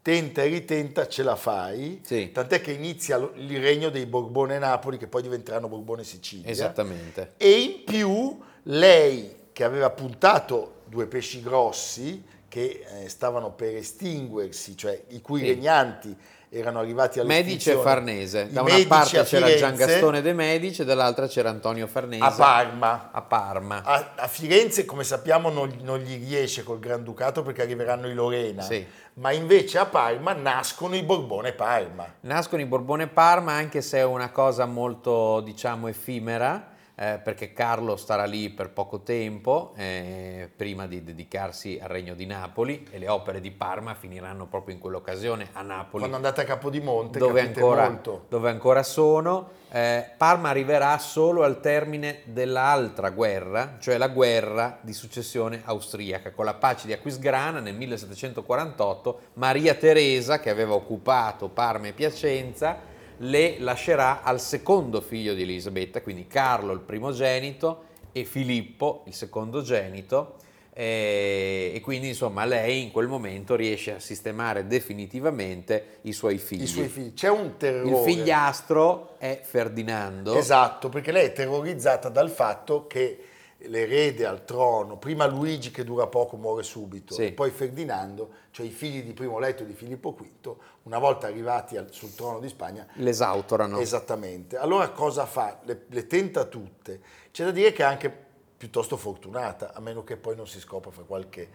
tenta 0.05 0.43
e 0.43 0.49
ritenta, 0.49 1.07
ce 1.07 1.23
la 1.23 1.35
fai. 1.35 1.99
Sì. 2.03 2.29
Tant'è 2.31 2.61
che 2.61 2.71
inizia 2.73 3.17
il 3.17 3.59
regno 3.59 3.89
dei 3.89 4.05
Borbone 4.05 4.59
Napoli, 4.59 4.99
che 4.99 5.07
poi 5.07 5.23
diventeranno 5.23 5.67
Borbone 5.67 6.03
Sicilia. 6.03 6.47
Esattamente. 6.47 7.31
E 7.37 7.49
in 7.49 7.83
più 7.83 8.37
lei, 8.65 9.35
che 9.51 9.63
aveva 9.63 9.89
puntato 9.89 10.81
due 10.85 11.07
pesci 11.07 11.41
grossi, 11.41 12.23
che 12.47 12.85
eh, 13.01 13.09
stavano 13.09 13.53
per 13.53 13.77
estinguersi, 13.77 14.77
cioè 14.77 15.05
i 15.07 15.21
cui 15.21 15.39
Sì. 15.39 15.47
regnanti 15.47 16.15
erano 16.49 16.79
arrivati 16.79 17.19
alla 17.19 17.27
Medici 17.27 17.69
e 17.69 17.75
Farnese. 17.75 18.49
Da 18.51 18.61
I 18.61 18.63
una 18.63 18.87
parte 18.87 19.09
c'era 19.09 19.23
Firenze, 19.25 19.57
Gian 19.57 19.75
Gastone 19.75 20.21
de 20.21 20.33
Medici 20.33 20.81
e 20.81 20.85
dall'altra 20.85 21.27
c'era 21.27 21.49
Antonio 21.49 21.87
Farnese 21.87 22.23
a 22.23 22.31
Parma. 22.31 23.09
a 23.11 23.21
Parma. 23.21 23.81
A, 23.83 24.11
a 24.15 24.27
Firenze, 24.27 24.85
come 24.85 25.03
sappiamo, 25.03 25.49
non, 25.49 25.73
non 25.81 25.99
gli 25.99 26.17
riesce 26.25 26.63
col 26.63 26.79
Granducato 26.79 27.43
perché 27.43 27.61
arriveranno 27.63 28.07
i 28.07 28.13
Lorena, 28.13 28.61
Sì. 28.61 28.85
ma 29.15 29.31
invece 29.31 29.77
a 29.77 29.85
Parma 29.85 30.33
nascono 30.33 30.95
i 30.95 31.03
Borbone 31.03 31.53
Parma. 31.53 32.05
Nascono 32.21 32.61
i 32.61 32.65
Borbone 32.65 33.07
Parma 33.07 33.53
anche 33.53 33.81
se 33.81 33.97
è 33.99 34.03
una 34.03 34.29
cosa 34.29 34.65
molto 34.65 35.41
diciamo 35.41 35.87
effimera 35.87 36.73
eh, 36.95 37.19
perché 37.21 37.51
Carlo 37.51 37.97
starà 37.97 38.23
lì 38.23 38.49
per 38.49 38.69
poco 38.69 39.01
tempo 39.01 39.73
eh, 39.75 40.49
prima 40.55 40.87
di 40.87 41.03
dedicarsi 41.03 41.77
al 41.81 41.89
regno 41.89 42.13
di 42.13 42.25
Napoli 42.25 42.87
e 42.89 42.99
le 42.99 43.09
opere 43.09 43.41
di 43.41 43.51
Parma 43.51 43.95
finiranno 43.95 44.47
proprio 44.47 44.75
in 44.75 44.79
quell'occasione 44.79 45.49
a 45.51 45.61
Napoli 45.61 45.99
Quando 45.99 46.15
andate 46.15 46.41
a 46.41 46.45
Capodimonte 46.45 47.19
dove 47.19 47.41
ancora, 47.41 47.99
dove 48.29 48.49
ancora 48.49 48.83
sono. 48.83 49.63
Eh, 49.71 50.11
Parma 50.15 50.49
arriverà 50.49 50.97
solo 50.99 51.43
al 51.43 51.59
termine 51.59 52.21
dell'altra 52.23 53.09
guerra, 53.09 53.75
cioè 53.79 53.97
la 53.97 54.07
guerra 54.07 54.77
di 54.79 54.93
successione 54.93 55.63
austriaca. 55.65 56.31
Con 56.31 56.45
la 56.45 56.53
pace 56.53 56.87
di 56.87 56.93
Aquisgrana 56.93 57.59
nel 57.59 57.75
1748, 57.75 59.19
Maria 59.33 59.73
Teresa, 59.73 60.39
che 60.39 60.49
aveva 60.49 60.75
occupato 60.75 61.49
Parma 61.49 61.87
e 61.87 61.93
Piacenza, 61.93 62.93
le 63.17 63.57
lascerà 63.59 64.21
al 64.23 64.39
secondo 64.39 65.01
figlio 65.01 65.33
di 65.33 65.43
Elisabetta, 65.43 66.01
quindi 66.01 66.27
Carlo 66.27 66.73
il 66.73 66.79
primogenito 66.79 67.83
e 68.11 68.23
Filippo 68.23 69.03
il 69.07 69.13
secondogenito. 69.13 70.35
eh, 70.73 71.71
E 71.73 71.79
quindi 71.81 72.09
insomma 72.09 72.43
lei 72.45 72.83
in 72.83 72.91
quel 72.91 73.07
momento 73.07 73.55
riesce 73.55 73.95
a 73.95 73.99
sistemare 73.99 74.67
definitivamente 74.67 75.99
i 76.01 76.11
suoi 76.11 76.37
figli. 76.37 76.63
I 76.63 76.67
suoi 76.67 76.87
figli. 76.87 77.13
C'è 77.13 77.29
un 77.29 77.55
terrore. 77.57 77.89
Il 77.89 78.13
figliastro 78.13 79.15
è 79.17 79.39
Ferdinando. 79.41 80.35
Esatto, 80.35 80.89
perché 80.89 81.11
lei 81.11 81.27
è 81.27 81.33
terrorizzata 81.33 82.09
dal 82.09 82.29
fatto 82.29 82.87
che 82.87 83.19
l'erede 83.57 84.25
al 84.25 84.43
trono, 84.45 84.97
prima 84.97 85.25
Luigi 85.25 85.71
che 85.71 85.83
dura 85.83 86.07
poco 86.07 86.35
muore 86.37 86.63
subito, 86.63 87.13
Sì. 87.13 87.27
e 87.27 87.31
poi 87.31 87.49
Ferdinando, 87.51 88.29
cioè 88.51 88.65
i 88.65 88.69
figli 88.69 89.01
di 89.03 89.13
primo 89.13 89.39
letto 89.39 89.63
di 89.63 89.73
Filippo 89.73 90.11
V, 90.13 90.55
una 90.83 90.99
volta 90.99 91.27
arrivati 91.27 91.77
al- 91.77 91.91
sul 91.91 92.13
trono 92.13 92.39
di 92.39 92.47
Spagna, 92.49 92.85
L'esautorano. 92.95 93.79
Esattamente. 93.79 94.57
Allora 94.57 94.89
cosa 94.89 95.25
fa? 95.25 95.59
Le, 95.63 95.85
le 95.87 96.05
tenta 96.07 96.45
tutte. 96.45 97.01
C'è 97.31 97.43
da 97.45 97.51
dire 97.51 97.71
che 97.71 97.81
è 97.81 97.85
anche 97.85 98.23
piuttosto 98.57 98.97
fortunata, 98.97 99.73
a 99.73 99.79
meno 99.79 100.03
che 100.03 100.17
poi 100.17 100.35
non 100.35 100.47
si 100.47 100.59
scopra 100.59 100.91
fra 100.91 101.03
qualche 101.03 101.49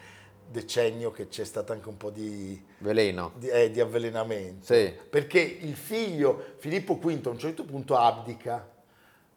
decennio 0.50 1.12
che 1.12 1.28
c'è 1.28 1.44
stato 1.44 1.72
anche 1.72 1.88
un 1.88 1.96
po' 1.96 2.10
di, 2.10 2.60
Veleno. 2.78 3.32
di, 3.36 3.48
eh, 3.48 3.70
di 3.70 3.78
avvelenamento. 3.80 4.64
Sì. 4.74 4.92
Perché 5.08 5.38
il 5.40 5.76
figlio 5.76 6.54
Filippo 6.56 6.96
V 6.96 7.20
a 7.26 7.28
un 7.30 7.38
certo 7.38 7.64
punto 7.64 7.96
abdica, 7.96 8.68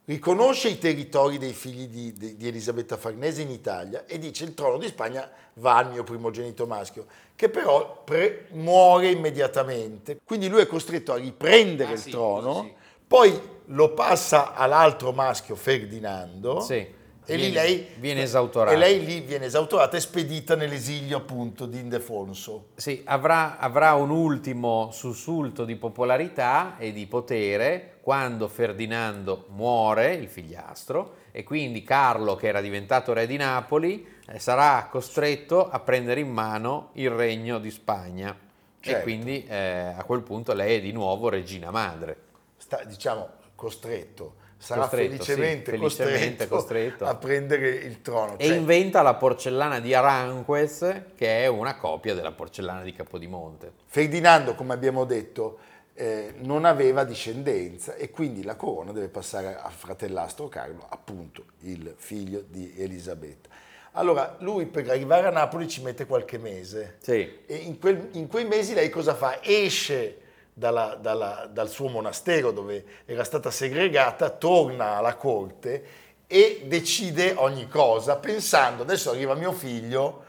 riconosce 0.05 0.67
i 0.69 0.77
territori 0.77 1.37
dei 1.37 1.53
figli 1.53 1.87
di, 1.87 2.13
di- 2.13 2.35
di 2.35 2.47
Elisabetta 2.47 2.97
Farnese 2.97 3.41
in 3.41 3.49
Italia 3.49 4.05
e 4.05 4.19
dice 4.19 4.43
il 4.43 4.53
trono 4.53 4.77
di 4.77 4.87
Spagna 4.87 5.29
va 5.55 5.77
al 5.77 5.91
mio 5.91 6.03
primogenito 6.03 6.65
maschio, 6.67 7.05
che 7.35 7.49
però 7.49 8.01
pre- 8.03 8.47
muore 8.51 9.09
immediatamente. 9.11 10.19
Quindi 10.23 10.49
lui 10.49 10.61
è 10.61 10.67
costretto 10.67 11.13
a 11.13 11.17
riprendere 11.17 11.91
Ah, 11.91 11.93
il 11.93 11.99
sì, 11.99 12.09
trono, 12.11 12.63
sì. 12.63 12.73
poi 13.07 13.39
lo 13.67 13.93
passa 13.93 14.53
all'altro 14.53 15.11
maschio 15.13 15.55
Ferdinando. 15.55 16.59
Sì. 16.59 17.01
E 17.25 17.35
lì 17.35 17.49
Viene- 17.51 17.67
lei 17.67 17.87
viene 17.99 18.21
esautorata. 18.23 18.75
E 18.75 18.77
lei 18.77 19.05
lì 19.05 19.21
viene 19.21 19.45
esautorata 19.45 19.95
e 19.95 19.99
spedita 20.01 20.55
nell'esilio 20.55 21.17
appunto 21.17 21.65
di 21.65 21.79
Indefonso. 21.79 22.67
Sì, 22.75 23.01
avrà, 23.05 23.57
avrà 23.59 23.93
un 23.93 24.09
ultimo 24.09 24.89
sussulto 24.91 25.63
di 25.63 25.75
popolarità 25.75 26.75
e 26.77 26.91
di 26.91 27.05
potere 27.07 27.97
quando 28.01 28.47
Ferdinando 28.49 29.45
muore, 29.49 30.13
il 30.15 30.27
figliastro, 30.27 31.15
e 31.31 31.43
quindi 31.43 31.83
Carlo, 31.83 32.35
che 32.35 32.47
era 32.47 32.59
diventato 32.59 33.13
re 33.13 33.25
di 33.25 33.37
Napoli, 33.37 34.05
eh, 34.27 34.39
sarà 34.39 34.87
costretto 34.91 35.69
a 35.69 35.79
prendere 35.79 36.19
in 36.19 36.29
mano 36.29 36.89
il 36.93 37.09
regno 37.09 37.59
di 37.59 37.71
Spagna. 37.71 38.31
E 38.31 38.85
Certo. 38.85 39.03
quindi 39.03 39.45
eh, 39.47 39.93
a 39.95 40.03
quel 40.03 40.21
punto 40.23 40.53
lei 40.53 40.77
è 40.77 40.81
di 40.81 40.91
nuovo 40.91 41.29
regina 41.29 41.71
madre. 41.71 42.17
sta, 42.57 42.83
diciamo, 42.83 43.29
costretto, 43.55 44.35
sarà 44.63 44.81
Costretto, 44.81 45.11
felicemente, 45.11 45.71
sì, 45.71 45.77
felicemente 45.77 46.47
costretto, 46.47 46.55
costretto. 46.55 47.05
a 47.05 47.15
prendere 47.15 47.69
il 47.69 48.01
trono. 48.01 48.37
E 48.37 48.47
Cioè, 48.47 48.55
inventa 48.55 49.01
la 49.01 49.15
porcellana 49.15 49.79
di 49.81 49.93
Aranjuez, 49.93 51.01
che 51.15 51.43
è 51.43 51.47
una 51.47 51.75
copia 51.75 52.13
della 52.13 52.31
porcellana 52.31 52.81
di 52.81 52.93
Capodimonte. 52.93 53.73
Ferdinando, 53.87 54.55
come 54.55 54.73
abbiamo 54.73 55.03
detto, 55.03 55.57
eh, 55.95 56.33
non 56.37 56.63
aveva 56.63 57.03
discendenza 57.03 57.95
e 57.95 58.09
quindi 58.09 58.43
la 58.43 58.55
corona 58.55 58.93
deve 58.93 59.09
passare 59.09 59.57
al 59.61 59.71
fratellastro 59.73 60.47
Carlo, 60.47 60.85
appunto 60.87 61.43
il 61.63 61.93
figlio 61.97 62.41
di 62.47 62.73
Elisabetta. 62.77 63.49
Allora, 63.95 64.37
lui 64.39 64.65
per 64.65 64.89
arrivare 64.89 65.27
a 65.27 65.29
Napoli 65.29 65.67
ci 65.67 65.83
mette 65.83 66.05
qualche 66.07 66.37
mese 66.39 66.97
Sì. 67.01 67.39
e 67.45 67.55
in, 67.55 67.77
quel- 67.79 68.09
in 68.13 68.27
quei 68.27 68.45
mesi 68.45 68.73
lei 68.73 68.89
cosa 68.89 69.13
fa? 69.13 69.37
Esce 69.43 70.17
dalla- 70.53 70.95
dalla- 70.95 71.49
dal 71.51 71.69
suo 71.69 71.89
monastero 71.89 72.51
dove 72.51 72.85
era 73.05 73.23
stata 73.23 73.51
segregata, 73.51 74.29
torna 74.29 74.97
alla 74.97 75.15
corte 75.15 75.85
e 76.27 76.63
decide 76.67 77.33
ogni 77.35 77.67
cosa 77.67 78.15
pensando 78.17 78.83
adesso 78.83 79.09
arriva 79.11 79.33
mio 79.35 79.51
figlio 79.51 80.23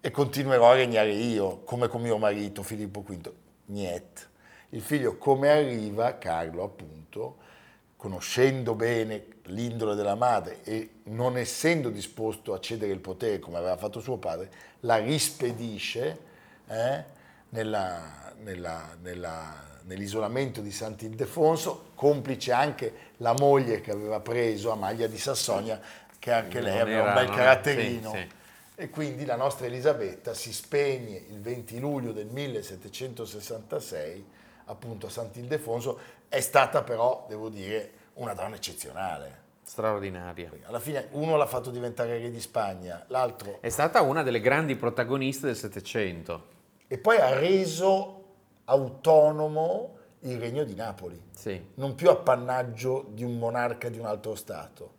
e 0.00 0.10
continuerò 0.10 0.70
a 0.70 0.74
regnare 0.74 1.12
io 1.12 1.62
come 1.64 1.88
con 1.88 2.00
mio 2.00 2.18
marito 2.18 2.62
Filippo 2.62 3.02
V. 3.02 3.30
Niet. 3.66 4.28
Il 4.70 4.82
figlio 4.82 5.16
come 5.16 5.50
arriva, 5.50 6.18
Carlo 6.18 6.64
appunto, 6.64 7.36
conoscendo 7.96 8.74
bene 8.74 9.26
l'indole 9.44 9.94
della 9.94 10.14
madre 10.14 10.62
e 10.64 10.90
non 11.04 11.36
essendo 11.36 11.88
disposto 11.88 12.52
a 12.52 12.60
cedere 12.60 12.92
il 12.92 13.00
potere 13.00 13.38
come 13.38 13.58
aveva 13.58 13.76
fatto 13.76 14.00
suo 14.00 14.16
padre, 14.18 14.50
la 14.80 14.98
rispedisce 14.98 16.18
eh, 16.68 17.04
nella- 17.56 18.32
nella- 18.42 18.94
nella- 19.00 19.64
nell'isolamento 19.84 20.60
di 20.60 20.70
Sant'Ildefonso, 20.70 21.92
complice 21.94 22.52
anche 22.52 22.92
la 23.18 23.32
moglie 23.32 23.80
che 23.80 23.92
aveva 23.92 24.20
preso, 24.20 24.72
Amalia 24.72 25.08
di 25.08 25.16
Sassonia, 25.16 25.80
che 26.18 26.32
anche 26.32 26.60
lei 26.60 26.78
aveva 26.78 27.08
un 27.08 27.14
bel 27.14 27.30
caratterino. 27.30 28.10
sì, 28.10 28.16
sì. 28.18 28.28
E 28.78 28.90
quindi 28.90 29.24
la 29.24 29.36
nostra 29.36 29.64
Elisabetta 29.66 30.34
si 30.34 30.52
spegne 30.52 31.16
il 31.30 31.40
20 31.40 31.80
luglio 31.80 32.12
del 32.12 32.26
1766, 32.26 34.22
appunto 34.66 35.06
a 35.06 35.10
Sant'Ildefonso, 35.10 35.98
è 36.28 36.40
stata 36.40 36.82
però, 36.82 37.24
devo 37.26 37.48
dire, 37.48 37.90
una 38.14 38.34
donna 38.34 38.56
eccezionale. 38.56 39.44
Straordinaria. 39.62 40.50
Alla 40.66 40.78
fine 40.78 41.08
uno 41.12 41.36
l'ha 41.36 41.46
fatto 41.46 41.70
diventare 41.70 42.18
re 42.18 42.30
di 42.30 42.40
Spagna, 42.40 43.02
l'altro... 43.08 43.58
È 43.60 43.68
stata 43.70 44.02
una 44.02 44.22
delle 44.22 44.40
grandi 44.40 44.76
protagoniste 44.76 45.46
del 45.46 45.56
Settecento. 45.56 46.54
E 46.88 46.98
poi 46.98 47.18
ha 47.18 47.38
reso 47.38 48.24
autonomo 48.64 49.94
il 50.20 50.38
regno 50.38 50.64
di 50.64 50.74
Napoli, 50.74 51.20
Sì. 51.34 51.60
non 51.74 51.94
più 51.94 52.10
appannaggio 52.10 53.06
di 53.10 53.24
un 53.24 53.38
monarca 53.38 53.88
di 53.88 53.98
un 53.98 54.06
altro 54.06 54.34
Stato. 54.34 54.94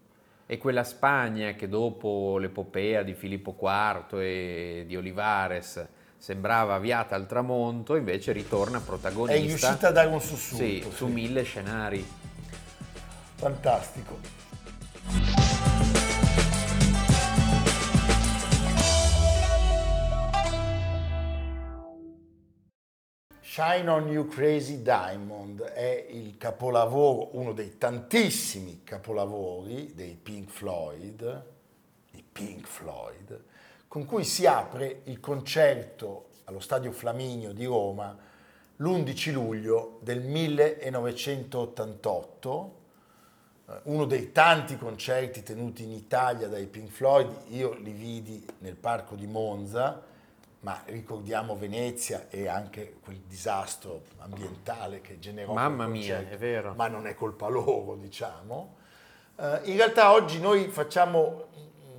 E 0.46 0.58
quella 0.58 0.84
Spagna 0.84 1.52
che 1.54 1.68
dopo 1.68 2.38
l'epopea 2.38 3.04
di 3.04 3.14
Filippo 3.14 3.56
IV 3.60 4.20
e 4.20 4.84
di 4.88 4.96
Olivares 4.96 5.86
sembrava 6.18 6.76
avviata 6.76 7.16
al 7.16 7.26
tramonto, 7.26 7.96
invece 7.96 8.32
ritorna 8.32 8.80
protagonista. 8.80 9.40
È 9.40 9.46
riuscita 9.46 9.88
a 9.90 9.92
dare 9.92 10.08
un 10.08 10.22
sussulto. 10.22 10.64
Sì, 10.64 10.82
sì. 10.82 10.92
su 10.92 11.08
mille 11.08 11.44
scenari. 11.44 12.06
Fantastico. 13.36 15.37
Shine 23.60 23.90
on 23.90 24.08
You 24.08 24.28
Crazy 24.28 24.84
Diamond 24.84 25.64
è 25.64 26.06
il 26.12 26.38
capolavoro, 26.38 27.36
uno 27.40 27.54
dei 27.54 27.80
tantissimi 27.80 28.84
capolavori 28.84 29.96
dei 29.96 30.14
Pink 30.14 30.52
Floyd, 30.52 31.46
i 32.12 32.24
Pink 32.32 32.68
Floyd, 32.68 33.42
con 33.88 34.06
cui 34.06 34.24
si 34.26 34.46
apre 34.46 35.00
il 35.06 35.20
concerto 35.20 36.28
allo 36.44 36.60
Stadio 36.60 36.92
Flaminio 36.92 37.52
di 37.52 37.66
Roma 37.66 38.16
l'11 38.76 39.32
luglio 39.32 39.98
del 40.04 40.22
1988, 40.22 42.76
eh, 43.70 43.74
uno 43.86 44.06
dei 44.06 44.32
tanti 44.32 44.78
concerti 44.78 45.42
tenuti 45.42 45.82
in 45.82 45.94
Italia 45.94 46.48
dai 46.48 46.68
Pink 46.68 46.92
Floyd, 46.92 47.46
io 47.48 47.74
li 47.74 47.92
vidi 47.92 48.46
nel 48.60 48.76
parco 48.76 49.16
di 49.16 49.26
Monza, 49.26 50.14
ma 50.62 50.82
ricordiamo 50.86 51.56
Venezia 51.56 52.28
e 52.30 52.48
anche 52.48 52.96
quel 53.02 53.22
disastro 53.28 54.02
ambientale 54.18 55.02
che 55.02 55.20
generò 55.20 55.54
Mamma 55.54 55.88
mia, 55.88 56.28
è 56.28 56.38
vero. 56.38 56.74
ma 56.76 56.88
non 56.88 57.08
è 57.08 57.14
colpa 57.14 57.48
loro, 57.48 57.96
diciamo. 57.96 58.76
Eh, 59.40 59.60
in 59.66 59.78
realtà 59.78 60.12
oggi 60.12 60.40
noi 60.40 60.68
facciamo 60.68 61.46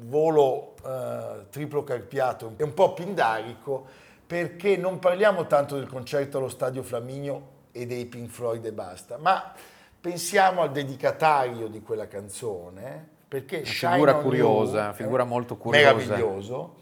un 0.01 0.09
volo 0.09 0.75
eh, 0.85 1.47
triplo 1.51 1.85
carpiato 1.85 2.55
e 2.57 2.63
un 2.65 2.75
po' 2.75 2.95
pindarico 2.95 3.87
perché 4.27 4.77
non 4.77 4.99
parliamo 4.99 5.47
tanto 5.47 5.77
del 5.77 5.89
concerto 5.89 6.39
allo 6.39 6.49
Stadio 6.49 6.83
Flaminio 6.83 7.57
e 7.73 7.87
dei 7.87 8.05
Pink 8.07 8.31
Floyd 8.31 8.65
e 8.65 8.73
basta, 8.73 9.17
ma 9.17 9.53
pensiamo 10.01 10.63
al 10.63 10.71
dedicatario 10.71 11.69
di 11.69 11.81
quella 11.81 12.09
canzone, 12.09 13.09
perché 13.27 13.65
figura 13.65 14.17
curiosa, 14.17 14.87
You, 14.87 14.95
figura 14.95 15.25
molto 15.25 15.57
curiosa. 15.57 15.95
meraviglioso, 15.95 16.75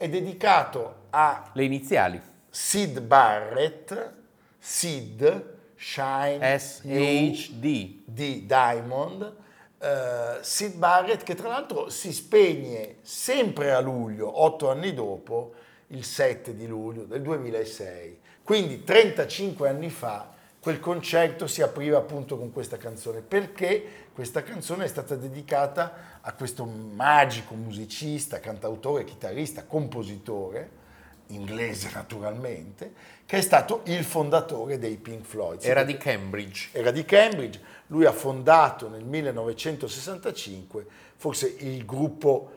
è 0.00 0.08
dedicato 0.08 1.08
a 1.10 1.50
Le 1.52 1.62
iniziali. 1.62 2.18
Sid 2.48 3.00
Barrett, 3.02 4.12
Sid, 4.58 5.56
Shine, 5.76 6.58
SHD. 6.58 8.04
di 8.06 8.46
Diamond, 8.46 9.36
eh, 9.78 10.38
Sid 10.40 10.76
Barrett 10.76 11.22
che 11.22 11.34
tra 11.34 11.48
l'altro 11.48 11.90
si 11.90 12.14
spegne 12.14 12.96
sempre 13.02 13.72
a 13.72 13.80
luglio, 13.80 14.40
otto 14.42 14.70
anni 14.70 14.94
dopo, 14.94 15.52
il 15.88 16.02
7 16.02 16.56
di 16.56 16.66
luglio 16.66 17.04
del 17.04 17.20
2006. 17.20 18.20
Quindi 18.42 18.82
35 18.82 19.68
anni 19.68 19.90
fa 19.90 20.30
quel 20.60 20.78
concerto 20.78 21.46
si 21.46 21.62
apriva 21.62 21.98
appunto 21.98 22.36
con 22.36 22.52
questa 22.52 22.76
canzone, 22.76 23.22
perché 23.22 24.08
questa 24.12 24.42
canzone 24.42 24.84
è 24.84 24.88
stata 24.88 25.16
dedicata 25.16 26.18
a 26.20 26.34
questo 26.34 26.66
magico 26.66 27.54
musicista, 27.54 28.40
cantautore, 28.40 29.04
chitarrista, 29.04 29.64
compositore, 29.64 30.78
inglese 31.28 31.90
naturalmente, 31.94 32.92
che 33.24 33.38
è 33.38 33.40
stato 33.40 33.82
il 33.84 34.04
fondatore 34.04 34.78
dei 34.78 34.96
Pink 34.96 35.24
Floyd. 35.24 35.64
Era 35.64 35.82
di 35.82 35.96
Cambridge. 35.96 36.68
Era 36.72 36.90
di 36.90 37.04
Cambridge, 37.06 37.60
lui 37.86 38.04
ha 38.04 38.12
fondato 38.12 38.88
nel 38.88 39.04
1965 39.04 40.86
forse 41.16 41.54
il 41.58 41.84
gruppo 41.84 42.50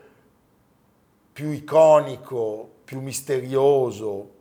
più 1.32 1.50
iconico, 1.52 2.70
più 2.84 3.02
misterioso, 3.02 4.32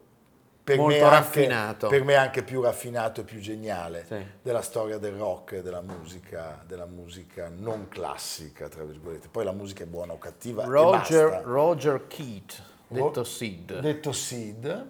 per, 0.65 0.77
Molto 0.77 0.95
me, 0.97 1.03
anche, 1.03 1.15
raffinato. 1.17 1.89
per 1.89 2.05
me 2.05 2.15
anche 2.15 2.43
più 2.45 2.61
raffinato 2.63 3.21
e 3.23 3.25
più 3.25 3.41
geniale 3.41 4.05
Sì. 4.07 4.25
della 4.43 4.63
storia 4.63 4.99
del 4.99 5.15
rock 5.15 5.53
e 5.53 5.63
della 5.63 5.81
musica, 5.81 6.63
della 6.67 6.87
musica 6.87 7.51
non 7.55 7.89
classica, 7.89 8.69
tra 8.69 8.85
virgolette. 8.85 9.29
Poi 9.29 9.45
la 9.45 9.53
musica 9.53 9.83
è 9.83 9.87
buona 9.87 10.13
o 10.13 10.19
cattiva 10.19 10.65
Roger. 10.65 11.43
Roger 11.45 12.07
Keat, 12.07 12.63
detto 12.87 13.13
Ro- 13.15 13.25
Sid. 13.25 13.81
Detto 13.81 14.13
Sid. 14.13 14.87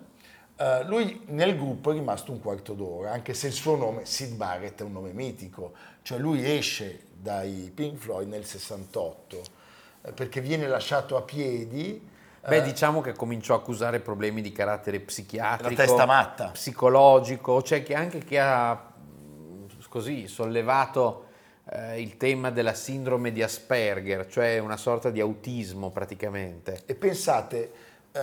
Eh, 0.57 0.85
lui 0.85 1.23
nel 1.29 1.57
gruppo 1.57 1.91
è 1.91 1.95
rimasto 1.95 2.31
un 2.33 2.41
quarto 2.41 2.75
d'ora, 2.75 3.11
anche 3.13 3.33
se 3.33 3.47
il 3.47 3.53
suo 3.55 3.75
nome, 3.75 4.05
Sid 4.05 4.35
Barrett, 4.35 4.81
è 4.81 4.85
un 4.85 4.93
nome 4.93 5.13
mitico. 5.13 5.73
Cioè 6.03 6.19
lui 6.19 6.45
esce 6.49 7.05
dai 7.15 7.73
Pink 7.75 7.97
Floyd 7.99 8.29
nel 8.29 8.45
68, 8.45 9.43
eh, 10.03 10.13
perché 10.13 10.41
viene 10.43 10.67
lasciato 10.69 11.17
a 11.17 11.23
piedi. 11.23 12.11
Beh, 12.47 12.57
eh, 12.57 12.63
diciamo 12.63 13.01
che 13.01 13.13
cominciò 13.13 13.55
a 13.55 13.59
accusare 13.59 14.01
problemi 14.01 14.43
di 14.43 14.51
carattere 14.51 14.99
psichiatrico, 15.01 15.71
La 15.71 15.87
testa 15.87 16.07
matta. 16.07 16.49
psicologico, 16.49 17.61
c'è 17.63 17.83
chi 17.83 17.95
anche 17.95 18.19
che 18.19 18.39
ha 18.41 18.73
mh, 18.75 19.89
così 19.89 20.27
sollevato 20.27 21.27
eh, 21.71 22.01
il 22.01 22.17
tema 22.17 22.51
della 22.51 22.75
sindrome 22.75 23.31
di 23.31 23.43
Asperger, 23.43 24.27
cioè 24.27 24.59
una 24.59 24.77
sorta 24.77 25.11
di 25.11 25.21
autismo 25.21 25.91
praticamente. 25.91 26.83
E 26.87 26.95
pensate 26.97 27.73
eh, 28.11 28.21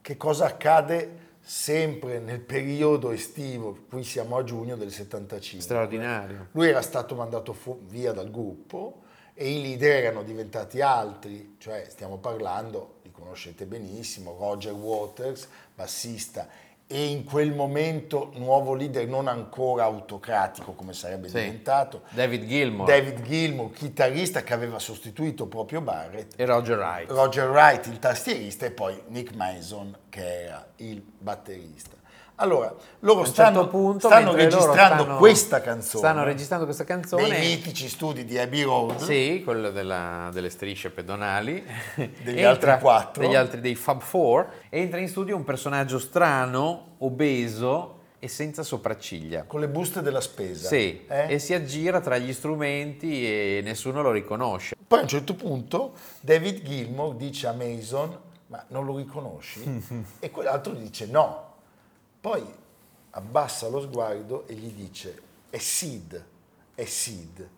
che 0.00 0.16
cosa 0.16 0.46
accade 0.46 1.26
sempre 1.40 2.18
nel 2.18 2.40
periodo 2.40 3.10
estivo, 3.12 3.76
qui 3.88 4.02
siamo 4.02 4.36
a 4.36 4.42
giugno 4.44 4.76
del 4.76 4.90
75. 4.90 5.62
Straordinario. 5.62 6.48
Lui 6.52 6.68
era 6.68 6.82
stato 6.82 7.14
mandato 7.14 7.52
fu- 7.52 7.80
via 7.86 8.12
dal 8.12 8.30
gruppo 8.30 9.02
e 9.40 9.52
i 9.52 9.62
leader 9.62 10.02
erano 10.02 10.24
diventati 10.24 10.80
altri, 10.80 11.54
cioè 11.58 11.86
stiamo 11.88 12.16
parlando, 12.16 12.96
li 13.04 13.12
conoscete 13.12 13.66
benissimo, 13.66 14.36
Roger 14.36 14.72
Waters, 14.72 15.46
bassista, 15.76 16.48
e 16.88 17.04
in 17.06 17.22
quel 17.22 17.54
momento 17.54 18.32
nuovo 18.34 18.74
leader 18.74 19.06
non 19.06 19.28
ancora 19.28 19.84
autocratico 19.84 20.72
come 20.72 20.92
sarebbe 20.92 21.28
Sì. 21.28 21.34
diventato, 21.34 22.02
David 22.10 22.46
Gilmour 22.46 22.88
David 22.88 23.22
Gilmour, 23.22 23.70
chitarrista 23.70 24.42
che 24.42 24.54
aveva 24.54 24.80
sostituito 24.80 25.46
proprio 25.46 25.82
Barrett, 25.82 26.32
e 26.34 26.44
Roger 26.44 26.76
Wright. 26.76 27.08
Roger 27.08 27.48
Wright, 27.48 27.86
il 27.86 28.00
tastierista, 28.00 28.66
e 28.66 28.72
poi 28.72 29.00
Nick 29.06 29.36
Mason, 29.36 29.96
che 30.08 30.42
era 30.46 30.66
il 30.78 31.00
batterista. 31.00 31.94
Allora, 32.40 32.72
loro 33.00 33.20
un 33.20 33.26
stanno, 33.26 33.62
certo 33.62 33.68
punto, 33.68 34.06
stanno 34.06 34.32
registrando 34.32 35.02
stanno- 35.02 35.16
questa 35.18 35.60
canzone 35.60 35.98
Stanno 35.98 36.22
registrando 36.24 36.64
questa 36.66 36.84
canzone. 36.84 37.26
nei 37.28 37.56
mitici 37.56 37.88
studi 37.88 38.24
di 38.24 38.38
Abbey 38.38 38.62
Road. 38.62 38.96
Sì, 38.98 39.42
quello 39.44 39.70
della- 39.70 40.30
delle 40.32 40.48
strisce 40.48 40.90
pedonali. 40.90 41.64
Degli 42.22 42.42
altri 42.42 42.78
quattro. 42.78 43.22
Degli 43.22 43.34
altri 43.34 43.60
dei 43.60 43.74
Fab 43.74 44.00
Four. 44.00 44.48
Entra 44.68 45.00
in 45.00 45.08
studio 45.08 45.34
un 45.34 45.42
personaggio 45.42 45.98
strano, 45.98 46.94
obeso 46.98 47.96
e 48.20 48.28
senza 48.28 48.62
sopracciglia. 48.62 49.42
Con 49.44 49.58
le 49.58 49.68
buste 49.68 50.00
della 50.00 50.20
spesa. 50.20 50.68
Sì, 50.68 51.06
eh? 51.08 51.26
e 51.34 51.38
si 51.40 51.54
aggira 51.54 52.00
tra 52.00 52.18
gli 52.18 52.32
strumenti 52.32 53.24
e 53.26 53.60
nessuno 53.64 54.00
lo 54.00 54.12
riconosce. 54.12 54.76
Poi 54.86 55.00
a 55.00 55.02
un 55.02 55.08
certo 55.08 55.34
punto 55.34 55.92
David 56.20 56.62
Gilmour 56.62 57.16
dice 57.16 57.48
a 57.48 57.52
Mason, 57.52 58.16
ma 58.46 58.64
non 58.68 58.84
lo 58.84 58.96
riconosci? 58.96 59.82
e 60.20 60.30
quell'altro 60.30 60.72
dice 60.72 61.06
no. 61.06 61.46
Poi 62.20 62.44
abbassa 63.10 63.68
lo 63.68 63.80
sguardo 63.80 64.46
e 64.46 64.54
gli 64.54 64.72
dice, 64.72 65.20
è 65.50 65.58
Sid, 65.58 66.24
è 66.74 66.84
Sid. 66.84 67.48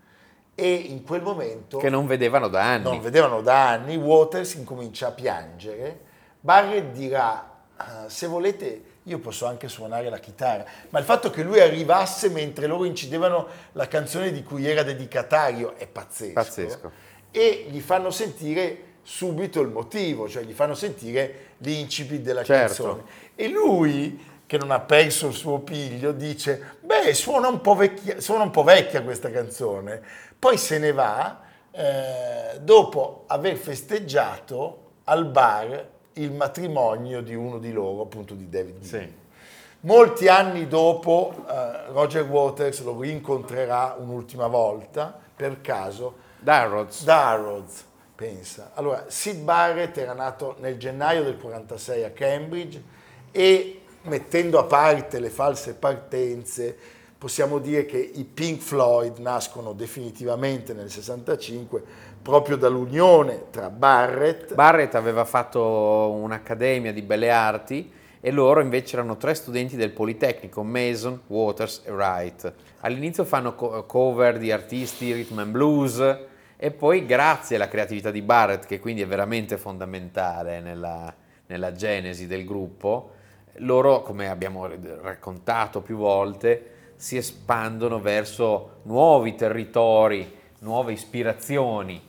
E 0.55 0.73
in 0.75 1.03
quel 1.03 1.23
momento... 1.23 1.79
Che 1.79 1.89
non 1.89 2.07
vedevano 2.07 2.49
da 2.49 2.63
anni. 2.73 2.85
non 2.85 3.01
vedevano 3.01 3.41
da 3.41 3.69
anni, 3.71 3.97
Waters 3.97 4.55
incomincia 4.55 5.09
a 5.09 5.13
piangere, 5.13 6.01
Barrett 6.41 6.93
dirà, 6.93 7.51
"Ah, 7.77 8.09
se 8.09 8.27
volete 8.27 8.85
io 9.05 9.19
posso 9.19 9.47
anche 9.47 9.69
suonare 9.69 10.11
la 10.11 10.19
chitarra, 10.19 10.65
ma 10.91 10.99
il 10.99 11.05
fatto 11.07 11.31
che 11.31 11.43
lui 11.43 11.61
arrivasse 11.61 12.29
mentre 12.29 12.67
loro 12.67 12.85
incidevano 12.85 13.47
la 13.73 13.89
canzone 13.89 14.31
di 14.31 14.43
cui 14.43 14.67
era 14.67 14.83
dedicatario 14.83 15.75
è 15.77 15.87
pazzesco. 15.87 16.33
Pazzesco. 16.35 16.91
E 17.31 17.67
gli 17.71 17.81
fanno 17.81 18.11
sentire 18.11 18.85
subito 19.03 19.61
il 19.63 19.69
motivo, 19.69 20.29
cioè 20.29 20.43
gli 20.43 20.53
fanno 20.53 20.75
sentire 20.75 21.55
l'incipit 21.59 22.21
della 22.21 22.45
Certo. 22.45 22.83
canzone. 22.85 23.03
E 23.35 23.49
lui, 23.49 24.23
che 24.51 24.59
non 24.59 24.73
ha 24.73 24.81
perso 24.81 25.29
il 25.29 25.35
suo 25.35 25.61
piglio, 25.61 26.11
dice, 26.11 26.79
beh, 26.81 27.15
suona 27.15 27.47
un 27.47 27.61
po' 27.61 27.77
vecchia, 27.77 28.21
suona 28.21 28.43
un 28.43 28.51
po' 28.51 28.65
vecchia 28.65 29.01
questa 29.01 29.31
canzone. 29.31 30.03
Poi 30.37 30.57
se 30.57 30.79
ne 30.81 30.91
va 30.91 31.39
eh, 31.71 32.59
dopo 32.59 33.27
aver 33.29 33.55
festeggiato 33.55 34.95
al 35.05 35.27
bar 35.27 35.89
il 36.15 36.33
matrimonio 36.33 37.23
di 37.23 37.33
uno 37.33 37.59
di 37.59 37.71
loro, 37.71 38.03
appunto 38.03 38.35
di 38.35 38.49
David 38.49 38.83
Sì. 38.83 38.89
Gilmour. 38.89 39.15
Molti 39.83 40.27
anni 40.27 40.67
dopo 40.67 41.33
eh, 41.49 41.93
Roger 41.93 42.25
Waters 42.25 42.83
lo 42.83 42.99
rincontrerà 42.99 43.95
un'ultima 44.01 44.49
volta, 44.49 45.17
per 45.37 45.61
caso, 45.61 46.17
da 46.41 47.29
Harrods, 47.29 47.85
pensa. 48.17 48.73
Allora, 48.75 49.05
Sid 49.07 49.45
Barrett 49.45 49.97
era 49.97 50.13
nato 50.13 50.57
nel 50.59 50.77
gennaio 50.77 51.23
del 51.23 51.37
46 51.37 52.03
a 52.03 52.11
Cambridge 52.11 52.83
e 53.31 53.80
mettendo 54.03 54.59
a 54.59 54.65
parte 54.65 55.21
le 55.21 55.31
false 55.31 55.75
partenze, 55.75 56.77
possiamo 57.19 57.59
dire 57.59 57.85
che 57.85 57.99
i 57.99 58.25
Pink 58.25 58.61
Floyd 58.61 59.19
nascono 59.19 59.73
definitivamente 59.73 60.73
nel 60.73 60.91
65 60.91 62.09
proprio 62.23 62.57
dall'unione 62.57 63.45
tra 63.51 63.71
Barrett 63.71 64.55
Barrett 64.55 64.95
aveva 64.95 65.25
fatto 65.25 66.11
un'accademia 66.13 66.93
di 66.93 67.03
belle 67.03 67.31
arti 67.31 67.93
e 68.21 68.31
loro 68.31 68.61
invece 68.61 68.97
erano 68.97 69.17
tre 69.17 69.33
studenti 69.33 69.77
del 69.77 69.93
Politecnico, 69.93 70.63
Mason, 70.63 71.23
Waters 71.29 71.83
e 71.85 71.91
Wright. 71.91 72.53
All'inizio 72.81 73.25
fanno 73.25 73.55
co- 73.55 73.87
cover 73.87 74.39
di 74.39 74.53
artisti 74.53 75.13
rhythm 75.13 75.39
and 75.39 75.51
blues 75.51 76.19
e 76.57 76.71
poi 76.71 77.07
grazie 77.07 77.57
alla 77.57 77.69
creatività 77.69 78.11
di 78.11 78.21
Barrett, 78.21 78.67
che 78.67 78.79
quindi 78.79 79.01
è 79.01 79.07
veramente 79.07 79.57
fondamentale 79.57 80.61
nella, 80.61 81.13
nella 81.47 81.73
genesi 81.73 82.27
del 82.27 82.45
gruppo, 82.45 83.13
loro, 83.57 84.03
come 84.03 84.29
abbiamo 84.29 84.67
raccontato 84.67 85.81
più 85.81 85.97
volte, 85.97 86.79
si 86.97 87.17
espandono 87.17 88.01
verso 88.01 88.81
nuovi 88.83 89.35
territori, 89.35 90.39
nuove 90.61 90.93
ispirazioni. 90.93 92.09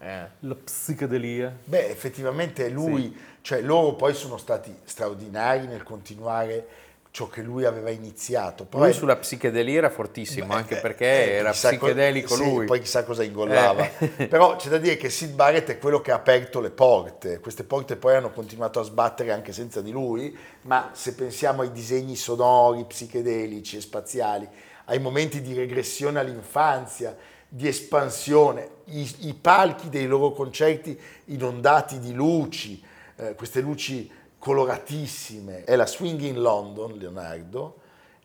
Eh. 0.00 0.26
La 0.40 0.54
psichedelia. 0.54 1.56
Beh, 1.64 1.90
effettivamente 1.90 2.68
lui, 2.68 3.02
sì. 3.02 3.16
cioè 3.42 3.60
loro 3.60 3.94
poi 3.94 4.14
sono 4.14 4.36
stati 4.36 4.74
straordinari 4.84 5.66
nel 5.66 5.84
continuare 5.84 6.66
ciò 7.12 7.28
che 7.28 7.42
lui 7.42 7.66
aveva 7.66 7.90
iniziato. 7.90 8.64
Poi, 8.64 8.80
lui 8.80 8.92
sulla 8.94 9.16
psichedelia 9.16 9.76
era 9.76 9.90
fortissimo, 9.90 10.46
beh, 10.46 10.54
anche 10.54 10.76
perché 10.76 11.04
eh, 11.04 11.30
era 11.32 11.50
psichedelico 11.50 12.34
co- 12.34 12.42
lui. 12.42 12.60
Sì, 12.60 12.64
poi 12.64 12.80
chissà 12.80 13.04
cosa 13.04 13.22
ingollava. 13.22 13.86
Eh. 13.98 14.26
Però 14.28 14.56
c'è 14.56 14.70
da 14.70 14.78
dire 14.78 14.96
che 14.96 15.10
Sid 15.10 15.34
Barrett 15.34 15.68
è 15.68 15.78
quello 15.78 16.00
che 16.00 16.10
ha 16.10 16.14
aperto 16.14 16.58
le 16.58 16.70
porte. 16.70 17.38
Queste 17.38 17.64
porte 17.64 17.96
poi 17.96 18.14
hanno 18.14 18.30
continuato 18.30 18.80
a 18.80 18.82
sbattere 18.82 19.30
anche 19.30 19.52
senza 19.52 19.82
di 19.82 19.90
lui, 19.90 20.34
ma 20.62 20.90
se 20.94 21.14
pensiamo 21.14 21.60
ai 21.60 21.70
disegni 21.70 22.16
sonori, 22.16 22.86
psichedelici 22.86 23.76
e 23.76 23.82
spaziali, 23.82 24.48
ai 24.86 24.98
momenti 24.98 25.42
di 25.42 25.52
regressione 25.52 26.18
all'infanzia, 26.18 27.14
di 27.46 27.68
espansione, 27.68 28.68
i, 28.86 29.28
i 29.28 29.34
palchi 29.34 29.90
dei 29.90 30.06
loro 30.06 30.32
concerti 30.32 30.98
inondati 31.26 31.98
di 31.98 32.14
luci, 32.14 32.82
eh, 33.16 33.34
queste 33.34 33.60
luci 33.60 34.10
coloratissime. 34.42 35.62
È 35.62 35.76
la 35.76 35.86
Swing 35.86 36.20
in 36.22 36.40
London, 36.40 36.96
Leonardo, 36.98 37.76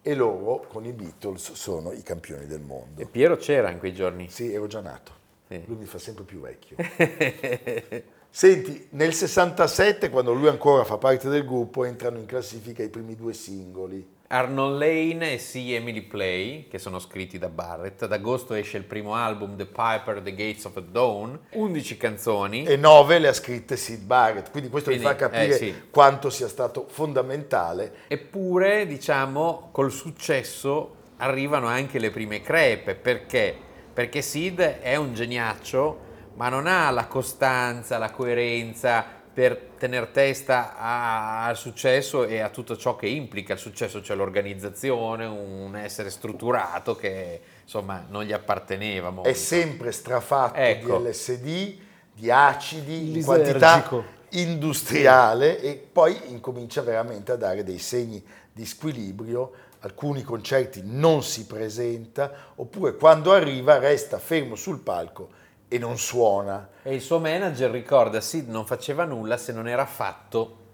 e 0.01 0.15
loro 0.15 0.65
con 0.67 0.84
i 0.84 0.91
Beatles 0.91 1.51
sono 1.51 1.91
i 1.91 2.01
campioni 2.01 2.47
del 2.47 2.60
mondo. 2.60 2.99
E 2.99 3.06
Piero 3.06 3.38
c'era 3.38 3.69
in 3.69 3.77
quei 3.77 3.93
giorni? 3.93 4.27
Sì, 4.27 4.51
ero 4.51 4.65
già 4.65 4.82
nato. 4.82 5.12
Sì. 5.47 5.62
Lui 5.67 5.77
mi 5.77 5.86
fa 5.86 5.99
sempre 5.99 6.23
più 6.23 6.39
vecchio. 6.39 6.75
Senti, 8.32 8.88
nel 8.91 9.13
67, 9.13 10.10
quando 10.10 10.34
lui 10.34 10.47
ancora 10.47 10.84
fa 10.86 10.97
parte 10.97 11.30
del 11.30 11.45
gruppo, 11.45 11.84
entrano 11.84 12.17
in 12.17 12.25
classifica 12.25 12.82
i 12.82 12.89
primi 12.89 13.15
due 13.15 13.34
singoli. 13.34 14.15
Arnold 14.29 14.77
Lane 14.79 15.33
e 15.33 15.37
C. 15.37 15.55
Emily 15.55 16.01
Play, 16.01 16.67
che 16.67 16.79
sono 16.79 16.99
scritti 16.99 17.37
da 17.37 17.47
Barrett. 17.47 18.03
Ad 18.03 18.11
agosto 18.11 18.53
esce 18.53 18.77
il 18.77 18.83
primo 18.83 19.15
album, 19.15 19.55
The 19.55 19.65
Piper, 19.65 20.21
The 20.21 20.35
Gates 20.35 20.65
of 20.65 20.79
Dawn, 20.81 21.39
11 21.51 21.97
canzoni. 21.97 22.63
E 22.65 22.75
9 22.75 23.19
le 23.19 23.29
ha 23.29 23.33
scritte 23.33 23.77
Sid 23.77 24.03
Barrett, 24.03 24.51
quindi 24.51 24.69
questo 24.69 24.89
quindi, 24.89 25.07
vi 25.07 25.13
fa 25.13 25.17
capire 25.17 25.47
eh, 25.47 25.57
sì. 25.57 25.73
quanto 25.89 26.29
sia 26.29 26.49
stato 26.49 26.85
fondamentale. 26.89 27.93
Eppure, 28.07 28.85
diciamo, 28.85 29.69
col 29.71 29.91
successo 29.91 30.95
arrivano 31.17 31.67
anche 31.67 31.97
le 31.97 32.11
prime 32.11 32.41
crepe, 32.41 32.95
perché? 32.95 33.55
Perché 33.93 34.21
Sid 34.21 34.59
è 34.81 34.95
un 34.97 35.13
geniaccio, 35.13 36.05
ma 36.35 36.49
non 36.49 36.67
ha 36.67 36.91
la 36.91 37.07
costanza, 37.07 37.97
la 37.97 38.11
coerenza, 38.11 39.16
per 39.38 39.73
tenere 39.78 40.10
testa 40.12 40.80
al 40.80 41.56
successo 41.56 42.23
e 42.26 42.39
a 42.39 42.50
tutto 42.50 42.76
ciò 42.76 42.95
che 42.95 43.06
implica 43.06 43.54
il 43.54 43.60
successo, 43.60 44.02
cioè 44.02 44.15
l'organizzazione, 44.15 45.26
un 45.26 45.76
essere 45.76 46.10
strutturato 46.10 46.95
che 46.95 47.39
insomma 47.62 48.04
non 48.10 48.23
gli 48.23 48.34
apparteneva 48.34 49.12
molto. 49.12 49.30
È 49.30 49.34
sempre 49.34 49.91
strafatto 49.91 50.58
ecco. 50.58 50.97
di 50.97 51.10
LSD, 51.10 51.78
di 52.13 52.32
acidi, 52.32 53.12
di 53.12 53.21
quantità 53.21 53.88
industriale 54.30 55.62
e 55.62 55.76
poi 55.76 56.19
incomincia 56.32 56.82
veramente 56.82 57.32
a 57.32 57.36
dare 57.36 57.63
dei 57.63 57.78
segni 57.78 58.26
di 58.52 58.65
squilibrio 58.65 59.52
alcuni 59.82 60.23
concerti 60.23 60.82
non 60.84 61.21
si 61.21 61.45
presenta, 61.45 62.32
oppure 62.56 62.95
quando 62.95 63.32
arriva 63.32 63.78
resta 63.78 64.17
fermo 64.17 64.56
sul 64.56 64.80
palco 64.80 65.30
e 65.67 65.77
non 65.77 65.97
suona. 65.97 66.69
E 66.84 66.95
il 66.95 67.01
suo 67.01 67.19
manager 67.19 67.69
ricorda, 67.71 68.21
Sid 68.21 68.49
non 68.49 68.65
faceva 68.65 69.03
nulla 69.03 69.38
se 69.38 69.51
non 69.51 69.67
era 69.67 69.86
fatto 69.86 70.65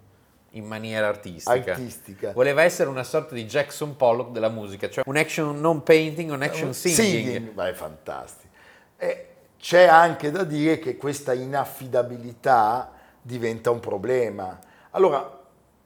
in 0.52 0.66
maniera 0.66 1.08
artistica. 1.08 1.72
artistica. 1.72 2.32
Voleva 2.32 2.62
essere 2.64 2.90
una 2.90 3.04
sorta 3.04 3.34
di 3.34 3.46
Jackson 3.46 3.96
Pollock 3.96 4.32
della 4.32 4.50
musica, 4.50 4.90
cioè 4.90 5.04
un 5.08 5.18
action 5.18 5.60
non 5.60 5.84
painting, 5.84 6.32
un 6.32 6.42
action 6.42 6.74
singing. 6.74 7.26
singing. 7.26 7.54
Ma 7.54 7.68
è 7.68 7.74
fantastico. 7.74 8.54
E 8.98 9.28
c'è 9.58 9.86
anche 9.86 10.30
da 10.30 10.44
dire 10.44 10.78
che 10.78 10.98
questa 10.98 11.34
inaffidabilità 11.34 12.92
diventa 13.22 13.72
un 13.72 13.80
problema. 13.80 14.60
Allora, 14.92 15.42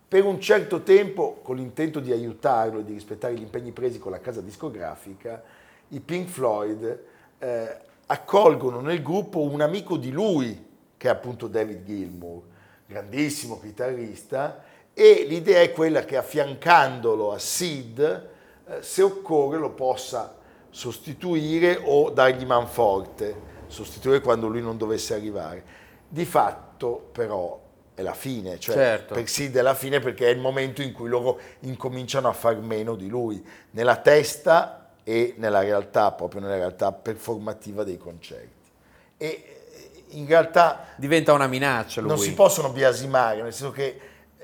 per 0.08 0.26
un 0.26 0.40
certo 0.42 0.84
tempo, 0.84 1.40
con 1.42 1.56
l'intento 1.58 2.00
di 2.00 2.12
aiutarlo 2.12 2.80
e 2.80 2.84
di 2.84 2.94
rispettare 2.94 3.36
gli 3.36 3.42
impegni 3.42 3.72
presi 3.72 4.00
con 4.00 4.12
la 4.12 4.20
casa 4.20 4.42
discografica, 4.42 5.42
i 5.90 6.00
Pink 6.00 6.28
Floyd 6.28 7.00
eh, 7.40 7.78
accolgono 8.08 8.80
nel 8.80 9.02
gruppo 9.02 9.42
un 9.42 9.62
amico 9.62 9.98
di 9.98 10.12
lui, 10.12 10.66
che 10.98 11.08
è 11.08 11.12
appunto 11.12 11.48
David 11.48 11.86
Gilmour, 11.86 12.42
grandissimo 12.86 13.60
chitarrista, 13.60 14.64
e 14.94 15.26
l'idea 15.28 15.62
è 15.62 15.72
quella 15.72 16.04
che 16.06 16.18
affiancandolo 16.18 17.32
a 17.32 17.38
Sid, 17.38 18.30
eh, 18.68 18.82
se 18.82 19.02
occorre 19.02 19.58
lo 19.58 19.72
possa 19.72 20.36
sostituire 20.70 21.80
o 21.84 22.10
dargli 22.10 22.46
manforte, 22.46 23.56
sostituire 23.68 24.22
quando 24.22 24.48
lui 24.48 24.62
non 24.62 24.78
dovesse 24.78 25.14
arrivare. 25.14 25.64
Di 26.08 26.26
fatto 26.26 27.10
però 27.12 27.62
è 27.94 28.02
la 28.02 28.14
fine, 28.14 28.60
cioè 28.60 28.76
certo. 28.76 29.14
per 29.16 29.28
Sid 29.28 29.56
è 29.58 29.62
la 29.62 29.74
fine 29.74 30.00
perché 30.00 30.28
è 30.28 30.30
il 30.30 30.40
momento 30.40 30.82
in 30.82 30.94
cui 30.94 31.10
loro 31.10 31.40
incominciano 31.62 32.30
a 32.30 32.34
far 32.34 32.58
meno 32.58 32.96
di 32.96 33.08
lui. 33.08 33.46
Nella 33.72 33.98
testa 33.98 34.87
e 35.10 35.36
nella 35.38 35.62
realtà, 35.62 36.12
proprio 36.12 36.42
nella 36.42 36.58
realtà 36.58 36.92
performativa 36.92 37.86
dei 37.86 37.98
concerti. 37.98 38.70
E 39.16 39.62
in 40.10 40.28
realtà 40.28 40.88
diventa 40.98 41.32
una 41.32 41.48
minaccia 41.48 42.02
lui. 42.02 42.10
Non 42.10 42.20
si 42.20 42.34
possono 42.34 42.74
biasimare, 42.74 43.42
nel 43.42 43.54
senso 43.54 43.72
che 43.72 43.98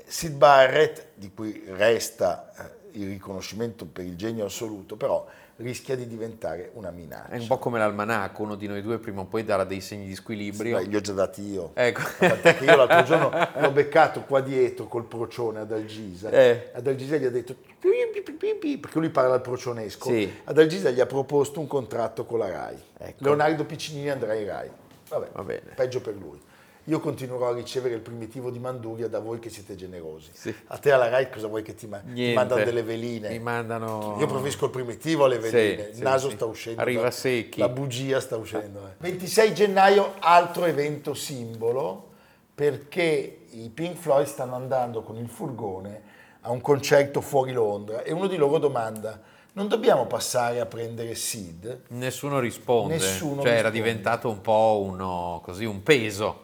Sid 0.06 0.36
Barrett, 0.36 1.08
di 1.16 1.34
cui 1.34 1.66
resta 1.68 2.54
eh, 2.56 2.98
il 2.98 3.10
riconoscimento 3.10 3.84
per 3.84 4.06
il 4.06 4.16
genio 4.16 4.46
assoluto, 4.46 4.96
però 4.96 5.28
rischia 5.58 5.96
di 5.96 6.08
diventare 6.08 6.72
una 6.74 6.92
minaccia. 6.92 7.30
È 7.30 7.38
un 7.38 7.48
po' 7.48 7.58
come 7.60 7.78
l'almanacco, 7.78 8.44
uno 8.44 8.56
di 8.56 8.68
noi 8.68 8.82
due 8.82 8.98
prima 8.98 9.22
o 9.22 9.26
poi 9.26 9.44
darà 9.44 9.64
dei 9.64 9.82
segni 9.82 10.08
di 10.08 10.16
squilibrio. 10.16 10.80
Sì, 10.80 10.90
li 10.90 10.96
ho 10.96 11.02
già 11.02 11.14
dati 11.14 11.42
io. 11.42 11.72
Ecco. 11.74 12.02
Perché 12.18 12.64
io 12.66 12.76
l'altro 12.76 13.04
giorno 13.04 13.32
l'ho 13.62 13.72
beccato 13.72 14.22
qua 14.22 14.42
dietro 14.42 14.88
col 14.88 15.06
procione 15.06 15.60
ad 15.60 15.72
Algisa. 15.72 16.30
Eh. 16.30 16.72
Ad 16.74 16.88
Algisa 16.88 17.18
gli 17.18 17.26
ha 17.26 17.30
detto, 17.30 17.56
perché 17.80 19.00
lui 19.00 19.10
parla 19.10 19.36
al 19.36 19.42
procionesco, 19.42 20.10
sì. 20.10 20.32
ad 20.44 20.58
Algisa 20.58 20.90
gli 20.90 21.00
ha 21.00 21.06
proposto 21.06 21.60
un 21.60 21.68
contratto 21.68 22.26
con 22.26 22.40
la 22.40 22.50
RAI. 22.50 22.78
Ecco. 22.98 23.24
Leonardo 23.24 23.66
Piccinini 23.66 24.10
andrà 24.10 24.34
in 24.34 24.48
RAI. 24.48 24.70
Vabbè, 25.10 25.30
Va 25.34 25.44
bene. 25.44 25.74
peggio 25.76 26.02
per 26.02 26.16
lui 26.16 26.40
io 26.86 27.00
continuerò 27.00 27.50
a 27.50 27.54
ricevere 27.54 27.96
il 27.96 28.02
primitivo 28.02 28.50
di 28.50 28.60
Manduria 28.60 29.08
da 29.08 29.20
voi 29.20 29.40
che 29.40 29.50
siete 29.50 29.76
generosi. 29.76 30.32
Sì. 30.34 30.54
A 30.68 30.78
te 30.78 30.92
alla 30.92 31.08
RAI 31.08 31.30
cosa 31.30 31.48
vuoi 31.48 31.64
che 31.64 31.76
ti, 31.76 31.88
ma- 31.88 32.00
ti 32.00 32.34
mandano 32.34 32.64
delle 32.64 32.84
veline? 32.84 33.30
Mi 33.30 33.40
mandano... 33.40 34.18
Io 34.20 34.28
preferisco 34.28 34.66
il 34.66 34.72
primitivo 34.72 35.24
alle 35.26 35.40
veline, 35.40 35.92
sì, 35.92 35.98
il 35.98 36.04
naso 36.04 36.30
sì, 36.30 36.36
sta 36.36 36.46
uscendo. 36.46 36.82
Arriva 36.82 37.10
secchi. 37.10 37.60
La 37.60 37.70
bugia 37.70 38.20
sta 38.20 38.36
uscendo. 38.36 38.86
Eh. 38.86 38.92
26 38.98 39.54
gennaio, 39.54 40.16
altro 40.20 40.66
evento 40.66 41.14
simbolo, 41.14 42.10
perché 42.54 43.46
i 43.52 43.70
Pink 43.70 43.96
Floyd 43.96 44.26
stanno 44.26 44.56
andando 44.56 45.04
con 45.04 45.16
il 45.16 45.30
furgone 45.30 46.12
a 46.42 46.52
un 46.52 46.60
concerto 46.60 47.22
fuori 47.22 47.54
Londra 47.54 48.04
e 48.04 48.12
uno 48.12 48.28
di 48.28 48.36
loro 48.36 48.58
domanda 48.58 49.22
non 49.54 49.68
dobbiamo 49.68 50.08
passare 50.08 50.60
a 50.60 50.66
prendere 50.66 51.14
Sid? 51.16 51.84
Nessuno 51.90 52.40
risponde, 52.40 52.96
Nessuno 52.96 53.12
cioè 53.14 53.36
risponde. 53.36 53.58
era 53.58 53.70
diventato 53.70 54.30
un 54.30 54.42
po' 54.42 54.84
uno, 54.84 55.42
così, 55.44 55.66
un 55.66 55.84
peso. 55.84 56.43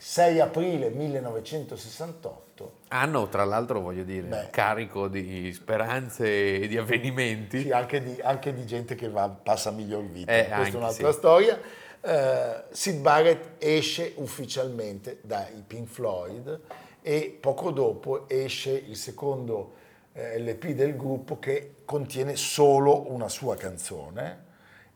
6 0.00 0.40
aprile 0.40 0.90
1968. 0.90 2.72
Anno, 2.88 3.28
tra 3.28 3.44
l'altro, 3.44 3.80
voglio 3.80 4.04
dire, 4.04 4.26
Beh. 4.26 4.48
carico 4.50 5.08
di 5.08 5.52
speranze 5.52 6.60
e 6.60 6.68
di 6.68 6.78
avvenimenti. 6.78 7.62
Sì, 7.62 7.70
anche 7.72 8.02
di, 8.02 8.18
anche 8.22 8.54
di 8.54 8.64
gente 8.64 8.94
che 8.94 9.08
va, 9.08 9.28
passa 9.28 9.70
miglior 9.72 10.04
vita, 10.04 10.32
Eh, 10.32 10.46
questa 10.48 10.74
è 10.76 10.80
un'altra 10.80 11.10
sì. 11.10 11.18
storia. 11.18 11.60
Eh, 12.00 12.62
Sid 12.70 13.00
Barrett 13.00 13.62
esce 13.62 14.12
ufficialmente 14.16 15.18
dai 15.22 15.64
Pink 15.66 15.88
Floyd 15.88 16.60
e 17.02 17.36
poco 17.40 17.72
dopo 17.72 18.28
esce 18.28 18.70
il 18.70 18.94
secondo 18.96 19.74
eh, 20.12 20.38
LP 20.38 20.68
del 20.68 20.96
gruppo 20.96 21.40
che 21.40 21.74
contiene 21.84 22.36
solo 22.36 23.10
una 23.12 23.28
sua 23.28 23.56
canzone 23.56 24.46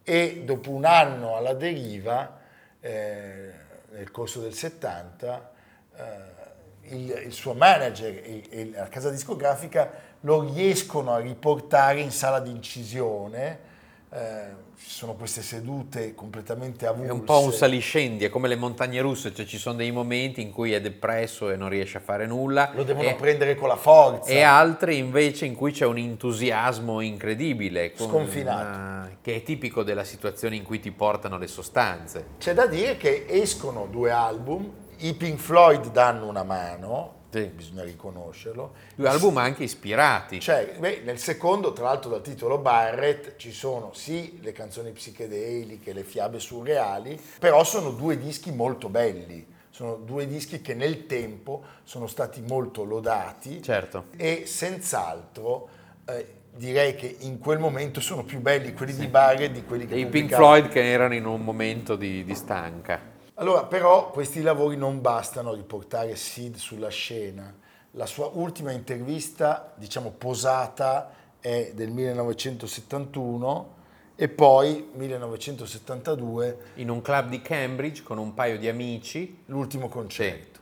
e 0.04 0.42
dopo 0.44 0.70
un 0.70 0.84
anno 0.84 1.36
alla 1.36 1.54
deriva, 1.54 2.38
eh, 2.80 3.50
nel 3.92 4.10
corso 4.10 4.40
del 4.40 4.54
70, 4.54 5.52
eh, 5.96 6.94
il, 6.94 7.22
il 7.26 7.32
suo 7.32 7.54
manager 7.54 8.14
e, 8.22 8.70
la 8.74 8.88
casa 8.88 9.10
discografica 9.10 9.90
lo 10.20 10.42
riescono 10.42 11.12
a 11.12 11.18
riportare 11.18 12.00
in 12.00 12.10
sala 12.10 12.40
di 12.40 12.50
incisione 12.50 13.70
eh, 14.14 14.60
ci 14.76 14.90
sono 14.90 15.14
queste 15.14 15.40
sedute 15.42 16.14
completamente 16.14 16.86
avulse. 16.86 17.08
È 17.08 17.12
un 17.12 17.24
po' 17.24 17.40
un 17.40 17.52
saliscendi, 17.52 18.24
è 18.24 18.28
come 18.28 18.48
le 18.48 18.56
montagne 18.56 19.00
russe, 19.00 19.32
cioè 19.32 19.46
ci 19.46 19.56
sono 19.56 19.76
dei 19.76 19.90
momenti 19.90 20.42
in 20.42 20.50
cui 20.50 20.72
è 20.72 20.80
depresso 20.80 21.50
e 21.50 21.56
non 21.56 21.68
riesce 21.68 21.96
a 21.98 22.00
fare 22.00 22.26
nulla. 22.26 22.72
Lo 22.74 22.82
devono 22.82 23.08
e, 23.08 23.14
prendere 23.14 23.54
con 23.54 23.68
la 23.68 23.76
forza. 23.76 24.30
e 24.30 24.42
altri 24.42 24.98
invece 24.98 25.46
in 25.46 25.54
cui 25.54 25.72
c'è 25.72 25.86
un 25.86 25.96
entusiasmo 25.98 27.00
incredibile. 27.00 27.92
con 27.92 28.08
Sconfinato. 28.08 28.60
una- 28.60 29.10
che 29.22 29.36
è 29.36 29.42
tipico 29.42 29.82
della 29.82 30.04
situazione 30.04 30.56
in 30.56 30.64
cui 30.64 30.80
ti 30.80 30.90
portano 30.90 31.38
le 31.38 31.46
sostanze. 31.46 32.26
C'è 32.38 32.52
da 32.54 32.66
dire 32.66 32.96
che 32.96 33.24
escono 33.28 33.86
due 33.90 34.10
album, 34.10 34.70
i 34.98 35.14
Pink 35.14 35.38
Floyd 35.38 35.90
danno 35.90 36.28
una 36.28 36.42
mano, 36.42 37.20
Sì. 37.32 37.46
bisogna 37.46 37.82
riconoscerlo. 37.82 38.74
Due 38.94 39.08
album 39.08 39.38
anche 39.38 39.62
ispirati. 39.64 40.38
Cioè, 40.38 40.76
beh, 40.78 41.00
nel 41.04 41.18
secondo, 41.18 41.72
tra 41.72 41.84
l'altro 41.84 42.10
dal 42.10 42.20
titolo 42.20 42.58
Barrett, 42.58 43.36
ci 43.36 43.52
sono 43.52 43.92
sì 43.94 44.38
le 44.42 44.52
canzoni 44.52 44.90
psichedeliche, 44.90 45.92
le 45.94 46.04
fiabe 46.04 46.38
surreali, 46.38 47.18
però 47.38 47.64
sono 47.64 47.90
due 47.90 48.18
dischi 48.18 48.52
molto 48.52 48.88
belli. 48.88 49.46
Sono 49.70 49.94
due 49.94 50.26
dischi 50.26 50.60
che 50.60 50.74
nel 50.74 51.06
tempo 51.06 51.62
sono 51.84 52.06
stati 52.06 52.42
molto 52.42 52.84
lodati 52.84 53.62
Certo. 53.62 54.04
e 54.18 54.42
senz'altro 54.44 55.68
eh, 56.04 56.26
direi 56.54 56.94
che 56.94 57.16
in 57.20 57.38
quel 57.38 57.58
momento 57.58 58.00
sono 58.00 58.22
più 58.22 58.40
belli 58.40 58.74
quelli 58.74 58.94
di 58.94 59.06
Barrett 59.06 59.52
di 59.52 59.64
quelli 59.64 59.86
che 59.86 59.94
E 59.94 60.00
i 60.00 60.06
Pink 60.06 60.34
Floyd 60.34 60.68
che 60.68 60.92
erano 60.92 61.14
in 61.14 61.24
un 61.24 61.40
momento 61.40 61.96
di, 61.96 62.22
di 62.22 62.34
stanca. 62.34 63.11
Allora, 63.36 63.64
però 63.64 64.10
questi 64.10 64.42
lavori 64.42 64.76
non 64.76 65.00
bastano 65.00 65.50
a 65.50 65.54
riportare 65.54 66.16
Sid 66.16 66.56
sulla 66.56 66.90
scena. 66.90 67.52
La 67.92 68.04
sua 68.04 68.30
ultima 68.34 68.72
intervista, 68.72 69.72
diciamo 69.76 70.10
posata, 70.10 71.10
è 71.40 71.72
del 71.74 71.90
1971 71.90 73.74
e 74.16 74.28
poi 74.28 74.90
1972 74.92 76.58
In 76.74 76.90
un 76.90 77.00
club 77.00 77.30
di 77.30 77.40
Cambridge 77.40 78.02
con 78.02 78.18
un 78.18 78.34
paio 78.34 78.58
di 78.58 78.68
amici, 78.68 79.42
l'ultimo 79.46 79.88
concerto. 79.88 80.60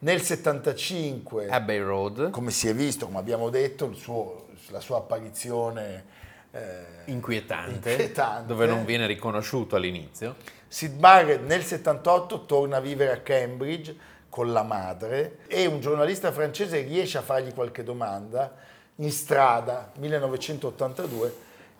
Nel 0.00 0.20
75, 0.20 1.48
Abbey 1.48 1.78
Road, 1.78 2.30
come 2.30 2.50
si 2.50 2.68
è 2.68 2.74
visto, 2.74 3.06
come 3.06 3.18
abbiamo 3.18 3.48
detto, 3.48 3.92
suo- 3.94 4.48
la 4.68 4.80
sua 4.80 4.98
apparizione 4.98 6.04
eh, 6.52 6.84
inquietante, 7.06 7.90
inquietante. 7.90 8.46
dove 8.46 8.66
non 8.66 8.84
viene 8.84 9.06
riconosciuto 9.06 9.76
all'inizio. 9.76 10.36
Sid 10.72 10.98
Barrett 11.00 11.42
nel 11.42 11.64
78 11.64 12.44
torna 12.46 12.76
a 12.76 12.80
vivere 12.80 13.10
a 13.10 13.20
Cambridge 13.22 13.92
con 14.28 14.52
la 14.52 14.62
madre 14.62 15.38
e 15.48 15.66
un 15.66 15.80
giornalista 15.80 16.30
francese 16.30 16.82
riesce 16.82 17.18
a 17.18 17.22
fargli 17.22 17.52
qualche 17.52 17.82
domanda 17.82 18.54
in 18.94 19.10
strada 19.10 19.90
1982 19.98 21.34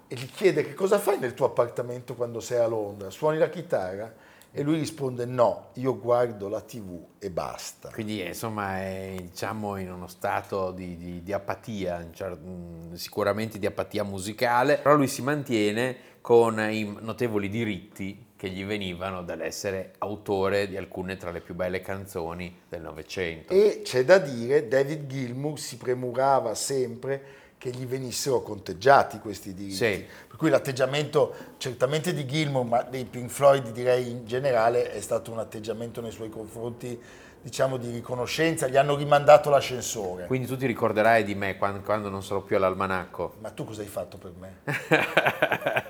e 0.08 0.16
gli 0.16 0.28
chiede 0.28 0.64
che 0.64 0.74
cosa 0.74 0.98
fai 0.98 1.20
nel 1.20 1.34
tuo 1.34 1.46
appartamento 1.46 2.16
quando 2.16 2.40
sei 2.40 2.58
a 2.58 2.66
Londra, 2.66 3.10
suoni 3.10 3.38
la 3.38 3.48
chitarra? 3.48 4.12
E 4.50 4.62
lui 4.62 4.76
risponde 4.80 5.24
no, 5.24 5.68
io 5.74 5.96
guardo 5.96 6.48
la 6.48 6.60
tv 6.60 7.00
e 7.20 7.30
basta. 7.30 7.90
Quindi 7.90 8.20
eh, 8.20 8.26
insomma 8.26 8.80
è 8.80 9.14
diciamo, 9.22 9.76
in 9.76 9.92
uno 9.92 10.08
stato 10.08 10.72
di, 10.72 10.96
di- 10.96 11.22
di 11.22 11.32
apatia, 11.32 11.98
mh, 11.98 12.94
sicuramente 12.94 13.60
di 13.60 13.66
apatia 13.66 14.02
musicale, 14.02 14.78
però 14.78 14.96
lui 14.96 15.06
si 15.06 15.22
mantiene 15.22 15.96
con 16.20 16.58
i 16.58 16.96
notevoli 17.00 17.48
diritti 17.48 18.26
che 18.40 18.48
gli 18.48 18.64
venivano 18.64 19.22
dall'essere 19.22 19.92
autore 19.98 20.66
di 20.66 20.78
alcune 20.78 21.18
tra 21.18 21.30
le 21.30 21.42
più 21.42 21.54
belle 21.54 21.82
canzoni 21.82 22.62
del 22.70 22.80
Novecento. 22.80 23.52
E 23.52 23.82
c'è 23.84 24.02
da 24.02 24.16
dire, 24.16 24.66
David 24.66 25.06
Gilmour 25.06 25.58
si 25.58 25.76
premurava 25.76 26.54
sempre 26.54 27.22
che 27.58 27.68
gli 27.68 27.84
venissero 27.84 28.40
conteggiati 28.40 29.18
questi 29.18 29.52
diritti. 29.52 29.74
Sì. 29.74 30.06
Per 30.26 30.38
cui 30.38 30.48
l'atteggiamento 30.48 31.34
certamente 31.58 32.14
di 32.14 32.24
Gilmour, 32.24 32.64
ma 32.64 32.82
dei 32.82 33.04
Pink 33.04 33.28
Floyd 33.28 33.72
direi 33.72 34.10
in 34.10 34.24
generale, 34.24 34.90
è 34.90 35.00
stato 35.02 35.30
un 35.30 35.38
atteggiamento 35.38 36.00
nei 36.00 36.10
suoi 36.10 36.30
confronti, 36.30 36.98
diciamo, 37.42 37.76
di 37.76 37.90
riconoscenza. 37.90 38.68
Gli 38.68 38.78
hanno 38.78 38.96
rimandato 38.96 39.50
l'ascensore. 39.50 40.24
Quindi 40.24 40.46
tu 40.46 40.56
ti 40.56 40.64
ricorderai 40.64 41.24
di 41.24 41.34
me 41.34 41.58
quando, 41.58 41.80
quando 41.80 42.08
non 42.08 42.22
sarò 42.22 42.40
più 42.40 42.56
all'almanacco. 42.56 43.34
Ma 43.40 43.50
tu 43.50 43.64
cosa 43.64 43.82
hai 43.82 43.88
fatto 43.88 44.16
per 44.16 44.32
me? 44.38 45.88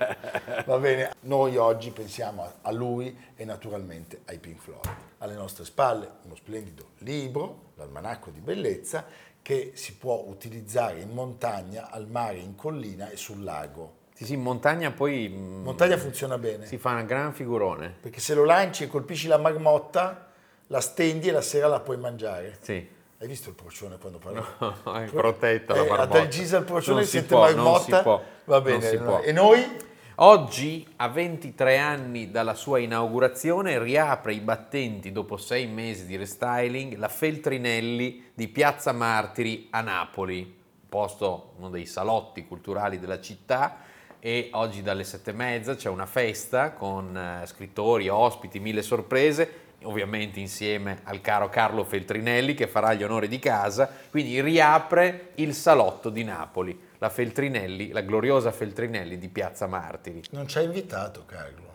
Va 0.71 0.77
bene, 0.79 1.11
noi 1.23 1.57
oggi 1.57 1.89
pensiamo 1.91 2.49
a- 2.61 2.71
lui 2.71 3.13
e 3.35 3.43
naturalmente 3.43 4.21
ai 4.27 4.37
Pink 4.37 4.57
Floyd. 4.61 4.87
Alle 5.17 5.33
nostre 5.33 5.65
spalle 5.65 6.09
uno 6.23 6.33
splendido 6.35 6.91
libro, 6.99 7.71
l'Almanacco 7.75 8.29
di 8.29 8.39
Bellezza, 8.39 9.03
che 9.41 9.71
si 9.75 9.95
può 9.95 10.23
utilizzare 10.27 11.01
in 11.01 11.09
montagna, 11.09 11.89
al 11.91 12.07
mare, 12.07 12.37
in 12.37 12.55
collina 12.55 13.09
e 13.09 13.17
sul 13.17 13.43
lago. 13.43 13.95
Sì, 14.13 14.23
sì, 14.23 14.33
in 14.35 14.41
montagna 14.43 14.91
poi 14.91 15.25
In 15.25 15.61
montagna 15.61 15.97
funziona 15.97 16.37
bene, 16.37 16.65
si 16.65 16.77
fa 16.77 16.91
una 16.91 17.03
gran 17.03 17.33
figurone. 17.33 17.93
perché 17.99 18.21
se 18.21 18.33
lo 18.33 18.45
lanci 18.45 18.85
e 18.85 18.87
colpisci 18.87 19.27
la 19.27 19.37
marmotta, 19.37 20.27
la 20.67 20.79
stendi 20.79 21.27
e 21.27 21.31
la 21.33 21.41
sera 21.41 21.67
la 21.67 21.81
puoi 21.81 21.97
mangiare. 21.97 22.59
Sì. 22.61 22.87
Hai 23.19 23.27
visto 23.27 23.49
il 23.49 23.55
procione 23.55 23.97
quando 23.97 24.19
parla? 24.19 25.01
è 25.03 25.09
protetta 25.09 25.75
la 25.75 25.83
Eh, 25.83 25.87
marmotta. 25.89 26.17
Ad 26.17 26.23
Algisa 26.23 26.57
il 26.59 26.63
procione 26.63 26.99
Non 26.99 27.05
si 27.05 27.11
sente 27.17 27.27
può, 27.27 27.45
non 27.47 27.55
marmotta. 27.55 27.97
si 27.97 28.03
può, 28.03 28.23
Va 28.45 28.55
non 28.55 28.63
bene. 28.63 28.87
si 28.89 28.97
può. 28.97 29.19
E 29.19 29.31
noi? 29.33 29.89
Oggi, 30.23 30.85
a 30.97 31.07
23 31.07 31.79
anni 31.79 32.29
dalla 32.29 32.53
sua 32.53 32.77
inaugurazione, 32.77 33.81
riapre 33.81 34.35
i 34.35 34.39
battenti 34.39 35.11
dopo 35.11 35.35
sei 35.35 35.65
mesi 35.65 36.05
di 36.05 36.15
restyling 36.15 36.95
la 36.97 37.07
Feltrinelli 37.07 38.29
di 38.31 38.47
Piazza 38.47 38.91
Martiri 38.91 39.69
a 39.71 39.81
Napoli, 39.81 40.59
posto 40.87 41.53
uno 41.57 41.71
dei 41.71 41.87
salotti 41.87 42.45
culturali 42.45 42.99
della 42.99 43.19
città. 43.19 43.77
E 44.19 44.49
oggi 44.51 44.83
dalle 44.83 45.05
sette 45.05 45.31
e 45.31 45.33
mezza 45.33 45.73
c'è 45.73 45.89
una 45.89 46.05
festa 46.05 46.73
con 46.73 47.17
eh, 47.17 47.47
scrittori, 47.47 48.07
ospiti, 48.07 48.59
mille 48.59 48.83
sorprese, 48.83 49.51
ovviamente 49.85 50.39
insieme 50.39 50.99
al 51.05 51.19
caro 51.21 51.49
Carlo 51.49 51.83
Feltrinelli 51.83 52.53
che 52.53 52.67
farà 52.67 52.93
gli 52.93 53.01
onori 53.01 53.27
di 53.27 53.39
casa. 53.39 53.89
Quindi 54.11 54.39
riapre 54.39 55.31
il 55.37 55.55
salotto 55.55 56.11
di 56.11 56.23
Napoli, 56.23 56.79
la 57.01 57.09
Feltrinelli, 57.09 57.89
la 57.89 58.01
gloriosa 58.01 58.51
Feltrinelli 58.51 59.17
di 59.17 59.27
Piazza 59.27 59.65
Martiri. 59.65 60.21
Non 60.31 60.47
ci 60.47 60.59
ha 60.59 60.61
invitato 60.61 61.23
Carlo, 61.25 61.69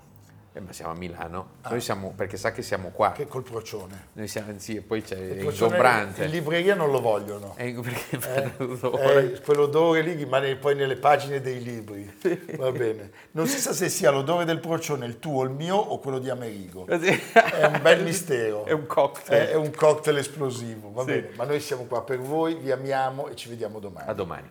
Eh, 0.52 0.60
ma 0.60 0.72
siamo 0.72 0.92
a 0.92 0.94
Milano, 0.94 1.48
noi 1.68 1.80
siamo, 1.80 2.12
perché 2.16 2.36
sa 2.36 2.52
che 2.52 2.62
siamo 2.62 2.90
qua. 2.90 3.10
che 3.10 3.26
col 3.26 3.42
procione. 3.42 4.06
Noi 4.12 4.28
siamo, 4.28 4.52
sì, 4.58 4.76
e 4.76 4.82
poi 4.82 5.02
c'è 5.02 5.16
Il 5.16 5.40
ingombrante. 5.42 6.26
In 6.26 6.30
libreria 6.30 6.76
non 6.76 6.92
lo 6.92 7.00
vogliono. 7.00 7.54
Eh, 7.58 7.74
Eh, 7.76 8.52
eh, 8.62 9.40
quell'odore 9.40 10.02
lì 10.02 10.12
rimane 10.12 10.54
poi 10.54 10.76
nelle 10.76 10.94
pagine 10.96 11.40
dei 11.40 11.60
libri. 11.60 12.08
Va 12.56 12.70
bene. 12.70 13.10
Non 13.32 13.48
si 13.48 13.58
sa 13.58 13.72
se 13.72 13.88
sia 13.88 14.10
l'odore 14.12 14.44
del 14.44 14.60
procione 14.60 15.06
il 15.06 15.18
tuo, 15.18 15.42
il 15.42 15.50
mio 15.50 15.74
o 15.74 15.98
quello 15.98 16.20
di 16.20 16.30
Amerigo. 16.30 16.86
È 16.86 17.64
un 17.66 17.80
bel 17.82 18.04
mistero. 18.04 18.64
È 18.64 18.70
un 18.72 18.86
cocktail. 18.86 19.48
È, 19.48 19.50
è 19.50 19.54
un 19.56 19.72
cocktail 19.72 20.18
esplosivo, 20.18 20.92
va 20.92 21.00
Sì. 21.02 21.06
bene. 21.10 21.30
Ma 21.34 21.44
noi 21.44 21.58
siamo 21.58 21.82
qua 21.86 22.02
per 22.04 22.18
voi, 22.20 22.54
vi 22.54 22.70
amiamo 22.70 23.26
e 23.26 23.34
ci 23.34 23.48
vediamo 23.48 23.80
domani. 23.80 24.08
A 24.08 24.12
domani. 24.14 24.50